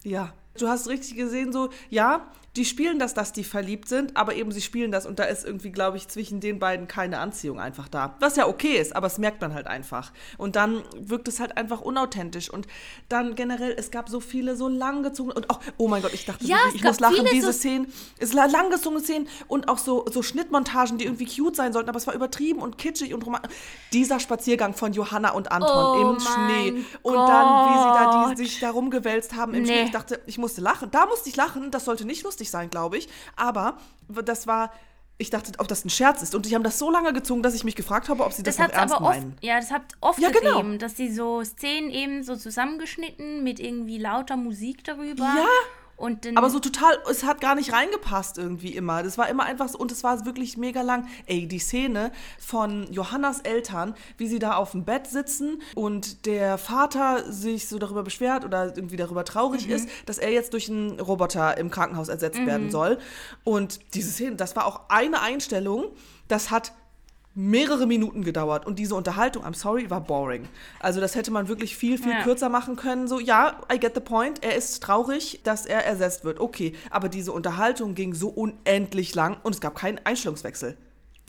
[0.04, 4.36] Ja, du hast richtig gesehen, so, ja, die spielen das, dass die verliebt sind, aber
[4.36, 7.60] eben sie spielen das und da ist irgendwie, glaube ich, zwischen den beiden keine Anziehung
[7.60, 8.16] einfach da.
[8.20, 10.12] Was ja okay ist, aber es merkt man halt einfach.
[10.38, 12.50] Und dann wirkt es halt einfach unauthentisch.
[12.50, 12.68] Und
[13.10, 16.46] dann generell, es gab so viele so langgezogene und auch, oh mein Gott, ich dachte,
[16.46, 20.98] ja, ich muss lachen, diese so Szenen, es langgezogene Szenen und auch so, so Schnittmontagen,
[20.98, 23.52] die irgendwie cute sein sollten, aber es war übertrieben und kitschig und romantisch.
[23.94, 27.30] Dieser Spaziergang von Johanna und Anton oh im Schnee und Gott.
[27.30, 29.68] dann, wie sie da die, sich da rumgewälzt haben im nee.
[29.68, 29.84] Schnee.
[29.84, 30.90] Ich dachte, ich musste lachen.
[30.92, 33.10] Da musste ich lachen, das sollte nicht lustig sein, glaube ich.
[33.36, 33.78] Aber
[34.24, 34.72] das war
[35.20, 36.36] ich dachte, ob das ein Scherz ist.
[36.36, 38.58] Und die haben das so lange gezogen, dass ich mich gefragt habe, ob sie das,
[38.58, 39.34] das noch ernst aber meinen.
[39.34, 40.58] Oft, ja, das hat oft ja, genau.
[40.58, 45.24] gegeben, dass sie so Szenen eben so zusammengeschnitten mit irgendwie lauter Musik darüber.
[45.24, 45.48] Ja.
[46.38, 49.02] Aber so total, es hat gar nicht reingepasst irgendwie immer.
[49.02, 51.08] Das war immer einfach so, und es war wirklich mega lang.
[51.26, 56.60] Ey, die Szene von Johannas Eltern, wie sie da auf dem Bett sitzen und der
[56.60, 59.74] Vater sich so darüber beschwert oder irgendwie darüber traurig mhm.
[59.74, 62.46] ist, dass er jetzt durch einen Roboter im Krankenhaus ersetzt mhm.
[62.46, 63.00] werden soll.
[63.44, 65.86] Und diese Szene, das war auch eine Einstellung,
[66.28, 66.74] das hat
[67.38, 70.48] mehrere Minuten gedauert und diese Unterhaltung, I'm sorry, war boring.
[70.80, 72.24] Also das hätte man wirklich viel, viel ja.
[72.24, 73.08] kürzer machen können.
[73.08, 76.40] So, ja, I get the point, er ist traurig, dass er ersetzt wird.
[76.40, 80.78] Okay, aber diese Unterhaltung ging so unendlich lang und es gab keinen Einstellungswechsel.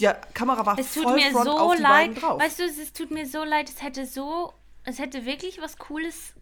[0.01, 1.93] Die Kamera war es tut voll mir front so auf die leid.
[1.93, 2.41] beiden drauf.
[2.41, 6.33] Weißt du, es tut mir so leid, es hätte so, es hätte wirklich was Cooles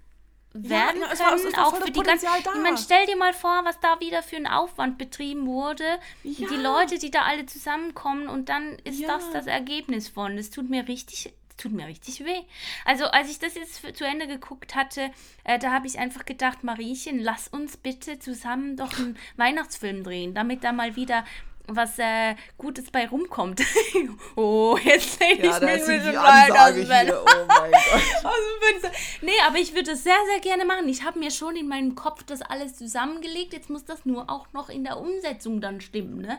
[0.62, 2.26] werden ja, können, es war, auch für die ganze.
[2.26, 2.52] Da.
[2.54, 5.98] Ich meine, stell dir mal vor, was da wieder für ein Aufwand betrieben wurde.
[6.22, 6.48] Ja.
[6.48, 9.08] Die Leute, die da alle zusammenkommen und dann ist ja.
[9.08, 10.36] das das Ergebnis von.
[10.36, 12.42] Das tut mir richtig tut mir richtig weh.
[12.84, 15.10] Also als ich das jetzt zu Ende geguckt hatte,
[15.44, 20.34] äh, da habe ich einfach gedacht, Mariechen, lass uns bitte zusammen doch einen Weihnachtsfilm drehen,
[20.34, 21.24] damit da mal wieder
[21.68, 23.62] was äh, Gutes bei rumkommt.
[24.36, 27.72] oh, jetzt ja, ich mich ein bisschen weiter aus Oh mein
[28.82, 28.92] Gott.
[29.22, 30.88] nee, aber ich würde es sehr, sehr gerne machen.
[30.88, 33.52] Ich habe mir schon in meinem Kopf das alles zusammengelegt.
[33.52, 36.38] Jetzt muss das nur auch noch in der Umsetzung dann stimmen, ne?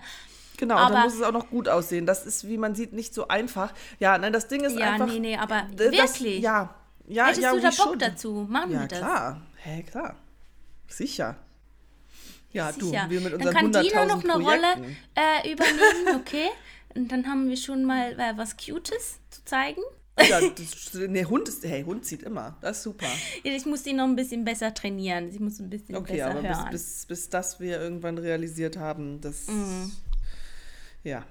[0.57, 2.05] Genau, aber, dann muss es auch noch gut aussehen.
[2.05, 3.73] Das ist, wie man sieht, nicht so einfach.
[3.99, 5.07] Ja, nein, das Ding ist ja, einfach...
[5.07, 6.41] Ja, nee, nee, aber das, wirklich?
[6.41, 6.73] Ja,
[7.07, 7.99] ja, Hättest ja, du da Bock schon.
[7.99, 8.47] dazu?
[8.49, 8.99] Machen ja, wir das?
[8.99, 9.41] Ja, klar.
[9.57, 10.15] Hä, hey, klar.
[10.87, 11.37] Sicher.
[12.57, 13.05] Ja, Sicher.
[13.05, 14.45] du, wir mit unseren Dann kann Dina noch eine Projekten.
[14.45, 16.47] Rolle äh, übernehmen, okay?
[16.95, 19.81] Und dann haben wir schon mal äh, was Cutes zu zeigen.
[20.19, 22.57] Ja, das, nee, Hund ist, hey, Hund zieht immer.
[22.61, 23.05] Das ist super.
[23.43, 25.29] Ja, ich muss ihn noch ein bisschen besser trainieren.
[25.29, 26.37] Ich muss ein bisschen okay, besser hören.
[26.37, 29.91] Okay, aber bis, bis, bis das wir irgendwann realisiert haben, das, mhm.
[31.03, 31.23] ja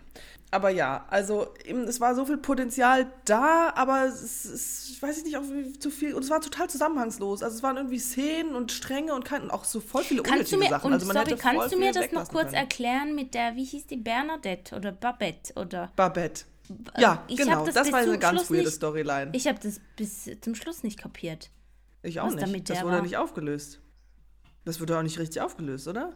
[0.50, 5.36] aber ja, also es war so viel Potenzial da, aber es ist, ich weiß nicht,
[5.36, 5.42] auch
[5.78, 7.42] zu viel, und es war total zusammenhangslos.
[7.42, 10.70] Also es waren irgendwie Szenen und Stränge und, und auch so voll viele kannst unnötige
[10.70, 10.86] Sachen.
[10.86, 12.54] Und also man sorry, kannst du mir das noch kurz können.
[12.54, 15.92] erklären mit der, wie hieß die, Bernadette oder Babette oder?
[15.96, 16.44] Babette.
[16.98, 17.64] Ja, ich genau.
[17.64, 19.30] Das, bis war eine ganz Schluss weirde nicht- Storyline.
[19.32, 21.50] Ich habe das bis zum Schluss nicht kapiert.
[22.02, 22.70] Ich auch was nicht.
[22.70, 23.02] das wurde war.
[23.02, 23.80] nicht aufgelöst.
[24.64, 26.12] Das wurde auch nicht richtig aufgelöst, oder?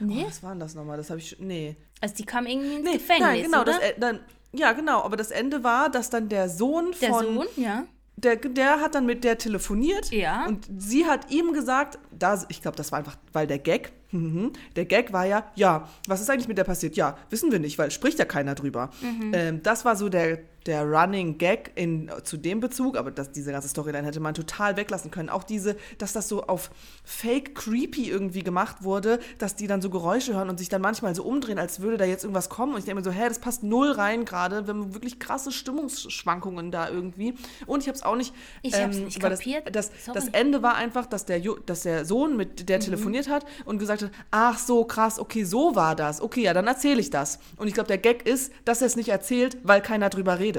[0.00, 0.22] Nee?
[0.24, 0.96] Oh, was war denn das nochmal?
[0.96, 1.36] Das habe ich.
[1.38, 1.76] Nee.
[2.00, 3.60] Also die kam irgendwie ins Nee, Gefängnis, nein, genau.
[3.62, 3.72] oder?
[3.72, 4.20] Das, dann,
[4.52, 5.02] ja, genau.
[5.02, 7.24] Aber das Ende war, dass dann der Sohn Der von.
[7.24, 7.84] Sohn, ja.
[8.16, 10.10] Der, der hat dann mit der telefoniert.
[10.12, 10.46] Ja.
[10.46, 14.52] Und sie hat ihm gesagt, da, ich glaube, das war einfach, weil der Gag, mhm,
[14.76, 16.96] der Gag war ja, ja, was ist eigentlich mit der passiert?
[16.96, 18.90] Ja, wissen wir nicht, weil spricht ja keiner drüber.
[19.02, 19.32] Mhm.
[19.34, 23.52] Ähm, das war so der, der Running Gag in, zu dem Bezug, aber das, diese
[23.52, 25.28] ganze Storyline hätte man total weglassen können.
[25.28, 26.70] Auch diese, dass das so auf
[27.04, 31.14] fake creepy irgendwie gemacht wurde, dass die dann so Geräusche hören und sich dann manchmal
[31.14, 32.72] so umdrehen, als würde da jetzt irgendwas kommen.
[32.72, 34.66] Und ich denke mir so, hä, das passt null rein gerade.
[34.66, 37.34] Wir haben wirklich krasse Stimmungsschwankungen da irgendwie.
[37.66, 38.32] Und ich habe es auch nicht.
[38.62, 39.74] Ich hab's nicht kapiert.
[39.74, 42.66] Das, das, das Ende war einfach, dass der, Jo- dass der Sohn mit Mhm.
[42.66, 46.20] der telefoniert hat und gesagt hat, ach so krass, okay, so war das.
[46.20, 47.38] Okay, ja, dann erzähle ich das.
[47.56, 50.53] Und ich glaube, der Gag ist, dass er es nicht erzählt, weil keiner drüber redet.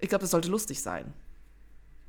[0.00, 1.12] Ich glaube, das sollte lustig sein.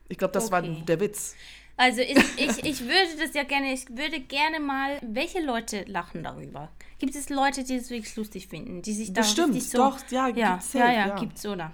[0.08, 0.84] Ich glaube, das war Okay.
[0.88, 1.36] der Witz.
[1.78, 6.24] Also ich, ich, ich würde das ja gerne, ich würde gerne mal, welche Leute lachen
[6.24, 6.70] darüber?
[6.98, 9.78] Gibt es Leute, die es wirklich lustig finden, die sich da Bestimmt, richtig so...
[9.78, 11.16] doch, ja, ja, gibt's ja, ja, ja.
[11.20, 11.72] gibt's, oder?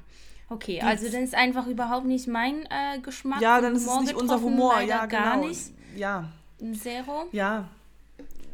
[0.48, 3.41] Okay, also dann ist einfach überhaupt nicht mein äh, Geschmack.
[3.41, 4.80] Ja, dann ist es nicht unser Humor.
[4.82, 5.48] Ja, gar genau.
[5.48, 5.72] nicht.
[5.96, 6.32] Ja,
[6.80, 7.28] Zero.
[7.32, 7.68] ja.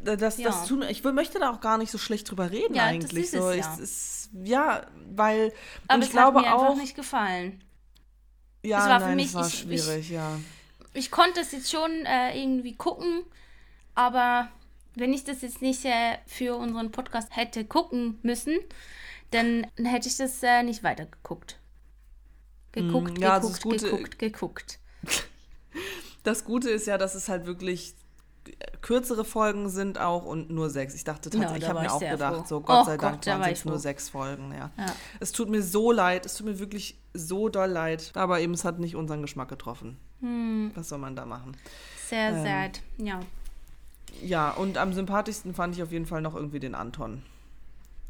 [0.02, 0.76] Das, das Ja.
[0.76, 3.24] mir, ich möchte da auch gar nicht so schlecht drüber reden Ja, das eigentlich.
[3.24, 3.56] ist es so, ja.
[3.56, 5.52] Ich, es, ja, weil
[5.88, 7.62] Aber und es ich glaube hat mir auch, einfach nicht gefallen.
[8.62, 10.38] ja, es war für nein, mich- es war ich- ich- schwierig, ja.
[10.94, 13.22] Ich konnte es jetzt schon äh, irgendwie gucken,
[13.94, 14.48] aber
[14.94, 18.58] wenn ich das jetzt nicht äh, für unseren Podcast hätte gucken müssen,
[19.30, 21.58] dann hätte ich das äh, nicht weitergeguckt.
[22.72, 24.78] Geguckt, Mm, ja, geguckt, das Gute- geguckt, geguckt.
[26.24, 27.94] Das Gute ist ja, dass es halt wirklich
[28.80, 30.94] kürzere Folgen sind auch und nur sechs.
[30.94, 32.44] Ich dachte Ja, tatsächlich, da ich habe mir auch gedacht, froh.
[32.46, 33.80] so Gott Och sei Gott, Dank da waren war es nur froh.
[33.80, 34.70] sechs Folgen, ja.
[34.76, 34.86] Ja.
[35.20, 38.10] Es tut mir so leid, es tut mir wirklich so doll leid.
[38.14, 39.96] Aber eben, es hat nicht unseren Geschmack getroffen.
[40.20, 40.72] Hm.
[40.74, 41.56] Was soll man da machen?
[42.08, 42.42] Sehr Ähm.
[42.42, 42.80] sad.
[42.98, 43.20] Ja.
[44.22, 47.22] Ja, und am sympathischsten fand ich auf jeden Fall noch irgendwie den Anton.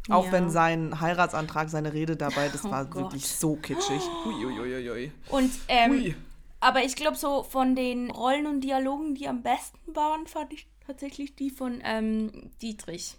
[0.09, 0.33] Auch Ja.
[0.33, 3.03] wenn sein Heiratsantrag, seine Rede dabei, das Oh war Gott.
[3.05, 4.03] wirklich so kitschig.
[4.27, 5.13] Uiuiuiui.
[5.29, 6.15] Und, ähm, Ui.
[6.63, 10.67] Aber ich glaube, so von den Rollen und Dialogen, die am besten waren, fand ich
[10.87, 13.17] tatsächlich die von ähm, Dietrich.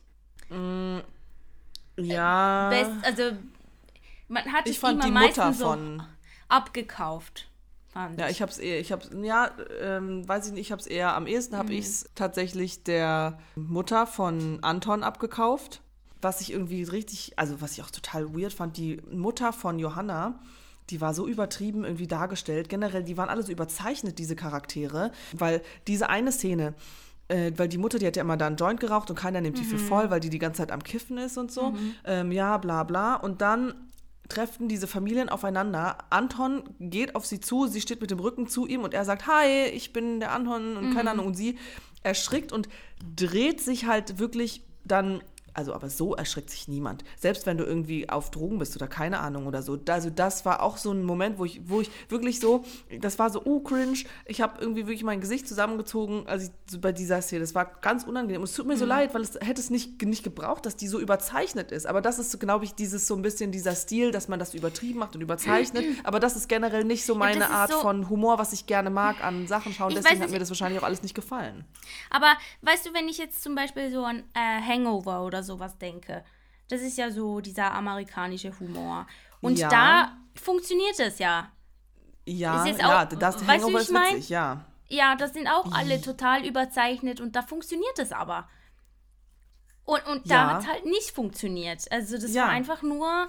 [1.97, 2.69] Ja.
[2.69, 3.37] Best, also,
[4.27, 6.03] man hat ich es fand ihm die am meisten Mutter so von.
[6.49, 7.49] abgekauft.
[7.89, 11.13] Fand Ja, ich hab's eher, ich hab's, ja, ähm, weiß ich nicht, ich hab's eher,
[11.15, 11.59] am ehesten Mhm.
[11.59, 15.81] habe ich's tatsächlich der Mutter von Anton abgekauft.
[16.21, 20.39] Was ich irgendwie richtig, also was ich auch total weird fand, die Mutter von Johanna,
[20.89, 22.69] die war so übertrieben irgendwie dargestellt.
[22.69, 26.73] Generell, die waren alle so überzeichnet, diese Charaktere, weil diese eine Szene,
[27.29, 29.57] äh, weil die Mutter, die hat ja immer da einen Joint geraucht und keiner nimmt
[29.57, 29.67] die Mhm.
[29.67, 31.73] für voll, weil die die ganze Zeit am Kiffen ist und so.
[32.05, 33.15] Ähm, ja, bla bla.
[33.15, 33.73] Und dann
[34.29, 35.97] treffen diese Familien aufeinander.
[36.09, 39.27] Anton geht auf sie zu, sie steht mit dem Rücken zu ihm und er sagt,
[39.27, 41.27] hi, ich bin der Anton und keine Ahnung.
[41.27, 41.57] Und sie
[42.03, 42.67] erschrickt und
[43.15, 45.21] dreht sich halt wirklich dann,
[45.53, 47.03] also aber so erschrickt sich niemand.
[47.17, 49.79] Selbst wenn du irgendwie auf Drogen bist oder keine Ahnung oder so.
[49.87, 52.63] Also das war auch so ein Moment, wo ich, wo ich wirklich so,
[53.01, 53.99] das war so, uh, cringe.
[54.25, 57.41] Ich habe irgendwie wirklich mein Gesicht zusammengezogen, also ich, so bei dieser Szene.
[57.41, 58.41] Das war ganz unangenehm.
[58.41, 60.87] Und es tut mir so leid, weil es hätte es nicht, nicht gebraucht, dass die
[60.87, 61.85] so überzeichnet ist.
[61.85, 64.53] Aber das ist, so, glaube ich, dieses so ein bisschen dieser Stil, dass man das
[64.53, 65.85] übertrieben macht und überzeichnet.
[66.03, 68.89] Aber das ist generell nicht so meine ist Art so- von Humor, was ich gerne
[68.89, 69.93] mag an Sachen schauen.
[69.93, 71.65] Deswegen hat mir das wahrscheinlich auch alles nicht gefallen.
[72.09, 76.23] Aber weißt du, wenn ich jetzt zum Beispiel so an äh, Hangover oder sowas denke,
[76.69, 79.05] das ist ja so dieser amerikanische Humor.
[79.41, 79.69] Und Ja.
[79.69, 81.51] da funktioniert es ja.
[82.25, 84.15] Ja, Ist jetzt ja, auch- das Hangover ist mein?
[84.15, 84.65] witzig, ja.
[84.87, 88.47] Ja, das sind auch alle total überzeichnet und da funktioniert es aber.
[89.85, 90.49] Und, und da Ja.
[90.53, 91.91] hat es halt nicht funktioniert.
[91.91, 92.43] Also das Ja.
[92.43, 93.27] war einfach nur.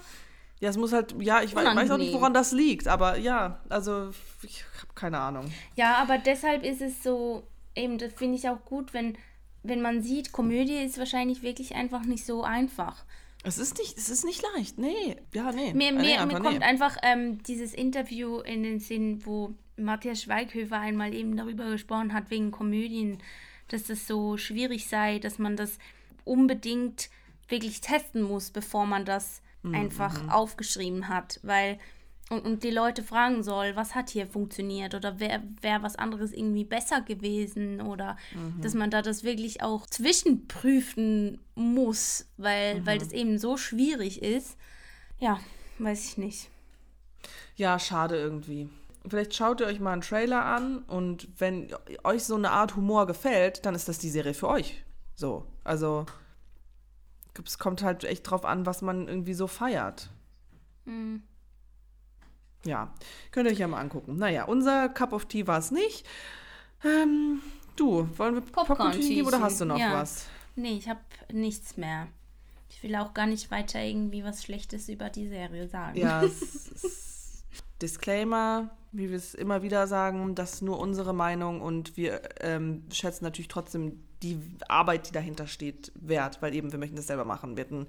[0.61, 3.59] Ja, es muss halt, ja, ich weiß, weiß auch nicht, woran das liegt, aber ja,
[3.67, 4.11] also
[4.41, 5.51] ich habe keine Ahnung.
[5.75, 7.45] Ja, aber deshalb ist es so,
[7.75, 9.17] eben, das finde ich auch gut, wenn,
[9.67, 13.05] wenn man sieht, Komödie ist wahrscheinlich wirklich einfach nicht so einfach.
[13.43, 15.17] Es ist nicht, es ist nicht leicht, nee.
[15.33, 15.73] Ja, nee.
[15.73, 16.65] Mir, nee, mir, mir einfach kommt nee.
[16.65, 22.31] einfach ähm, dieses Interview in den Sinn, wo Matthias Schweighöfer einmal eben darüber gesprochen hat,
[22.31, 23.19] wegen Komödien,
[23.67, 25.77] dass das so schwierig sei, dass man das
[26.23, 27.09] unbedingt
[27.47, 31.39] wirklich testen muss, bevor man das Mhm, einfach aufgeschrieben hat.
[31.43, 31.79] Weil
[32.29, 36.31] und, und die Leute fragen soll, was hat hier funktioniert oder wer wäre was anderes
[36.33, 38.61] irgendwie besser gewesen oder Mhm.
[38.61, 42.85] dass man da das wirklich auch zwischenprüfen muss, weil, Mhm.
[42.87, 44.57] weil das eben so schwierig ist.
[45.19, 45.39] Ja,
[45.79, 46.49] weiß ich nicht.
[47.55, 48.69] Ja, schade irgendwie.
[49.07, 51.67] Vielleicht schaut ihr euch mal einen Trailer an und wenn
[52.03, 54.83] euch so eine Art Humor gefällt, dann ist das die Serie für euch.
[55.15, 56.05] So, also
[57.45, 60.09] es kommt halt echt drauf an, was man irgendwie so feiert.
[62.65, 62.93] Ja,
[63.31, 64.15] könnt ihr euch ja mal angucken.
[64.15, 66.05] Naja, unser Cup of Tea war es nicht.
[66.83, 67.41] Ähm,
[67.75, 69.93] du, wollen wir Popcorn, Popcorn geben oder hast du noch ja.
[69.93, 70.25] was?
[70.55, 71.01] Nee, ich habe
[71.31, 72.07] nichts mehr.
[72.69, 75.97] Ich will auch gar nicht weiter irgendwie was Schlechtes über die Serie sagen.
[75.97, 76.23] Ja,
[77.81, 82.83] Disclaimer, wie wir es immer wieder sagen, das ist nur unsere Meinung und wir ähm,
[82.91, 87.25] schätzen natürlich trotzdem die Arbeit, die dahinter steht, wert, weil eben wir möchten das selber
[87.25, 87.57] machen.
[87.57, 87.87] Wir hätten,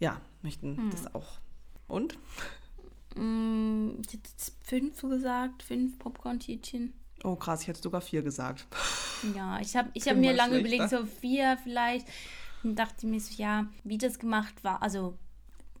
[0.00, 0.90] ja, möchten hm.
[0.90, 1.38] das auch.
[1.88, 2.18] Und?
[3.14, 6.92] Mm, ich hätte jetzt fünf gesagt, fünf Popcorn-Tütchen.
[7.24, 8.66] Oh krass, ich hätte sogar vier gesagt.
[9.34, 12.06] Ja, ich habe ich hab mir lange überlegt, so vier vielleicht.
[12.64, 15.18] Und dachte mir so, ja, wie das gemacht war, also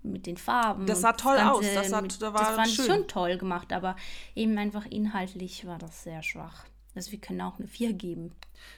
[0.02, 0.86] mit den Farben.
[0.86, 1.64] Das sah toll Ganze, aus.
[1.74, 2.86] Das, hat, das war das schön.
[2.86, 3.96] schon toll gemacht, aber
[4.34, 6.64] eben einfach inhaltlich war das sehr schwach.
[6.94, 8.32] Also wir können auch eine 4 geben.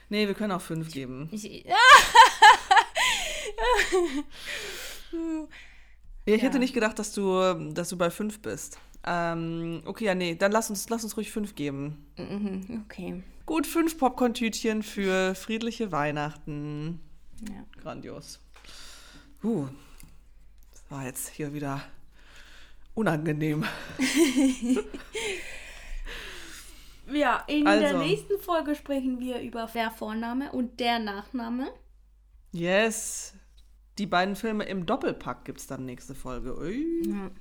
[0.09, 1.29] Nee, wir können auch 5 geben.
[1.31, 1.65] Ich, ich
[6.25, 6.37] ja.
[6.37, 8.79] hätte nicht gedacht, dass du, dass du bei 5 bist.
[9.05, 12.05] Ähm, okay, ja, nee, dann lass uns, lass uns ruhig 5 geben.
[12.17, 13.23] Mhm, okay.
[13.45, 16.99] Gut, 5 Popcorn-Tütchen für friedliche Weihnachten.
[17.47, 17.63] Ja.
[17.81, 18.39] Grandios.
[19.43, 19.67] Uh,
[20.89, 21.81] war jetzt hier wieder
[22.95, 23.65] unangenehm.
[27.13, 27.81] ja, in also.
[27.81, 31.71] der nächsten Folge sprechen wir über der Vorname und der Nachname.
[32.51, 33.35] Yes.
[33.97, 36.57] Die beiden Filme im Doppelpack gibt es dann nächste Folge.
[36.57, 36.85] Ui.
[37.07, 37.31] Ja.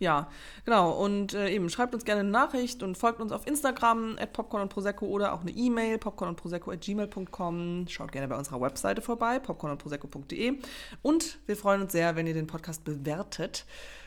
[0.00, 0.28] Ja,
[0.64, 0.90] genau.
[0.92, 4.62] Und äh, eben schreibt uns gerne eine Nachricht und folgt uns auf Instagram at popcorn
[4.62, 7.86] und prosecco oder auch eine E-Mail popcorn und prosecco at gmail.com.
[7.88, 10.58] Schaut gerne bei unserer Webseite vorbei popcorn und prosecco.de
[11.02, 13.66] und wir freuen uns sehr, wenn ihr den Podcast bewertet.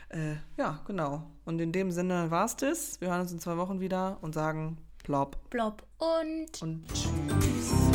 [0.09, 1.31] Äh, ja, genau.
[1.45, 3.01] Und in dem Sinne war es das.
[3.01, 5.49] Wir hören uns in zwei Wochen wieder und sagen plopp.
[5.49, 7.86] Plopp und, und tschüss.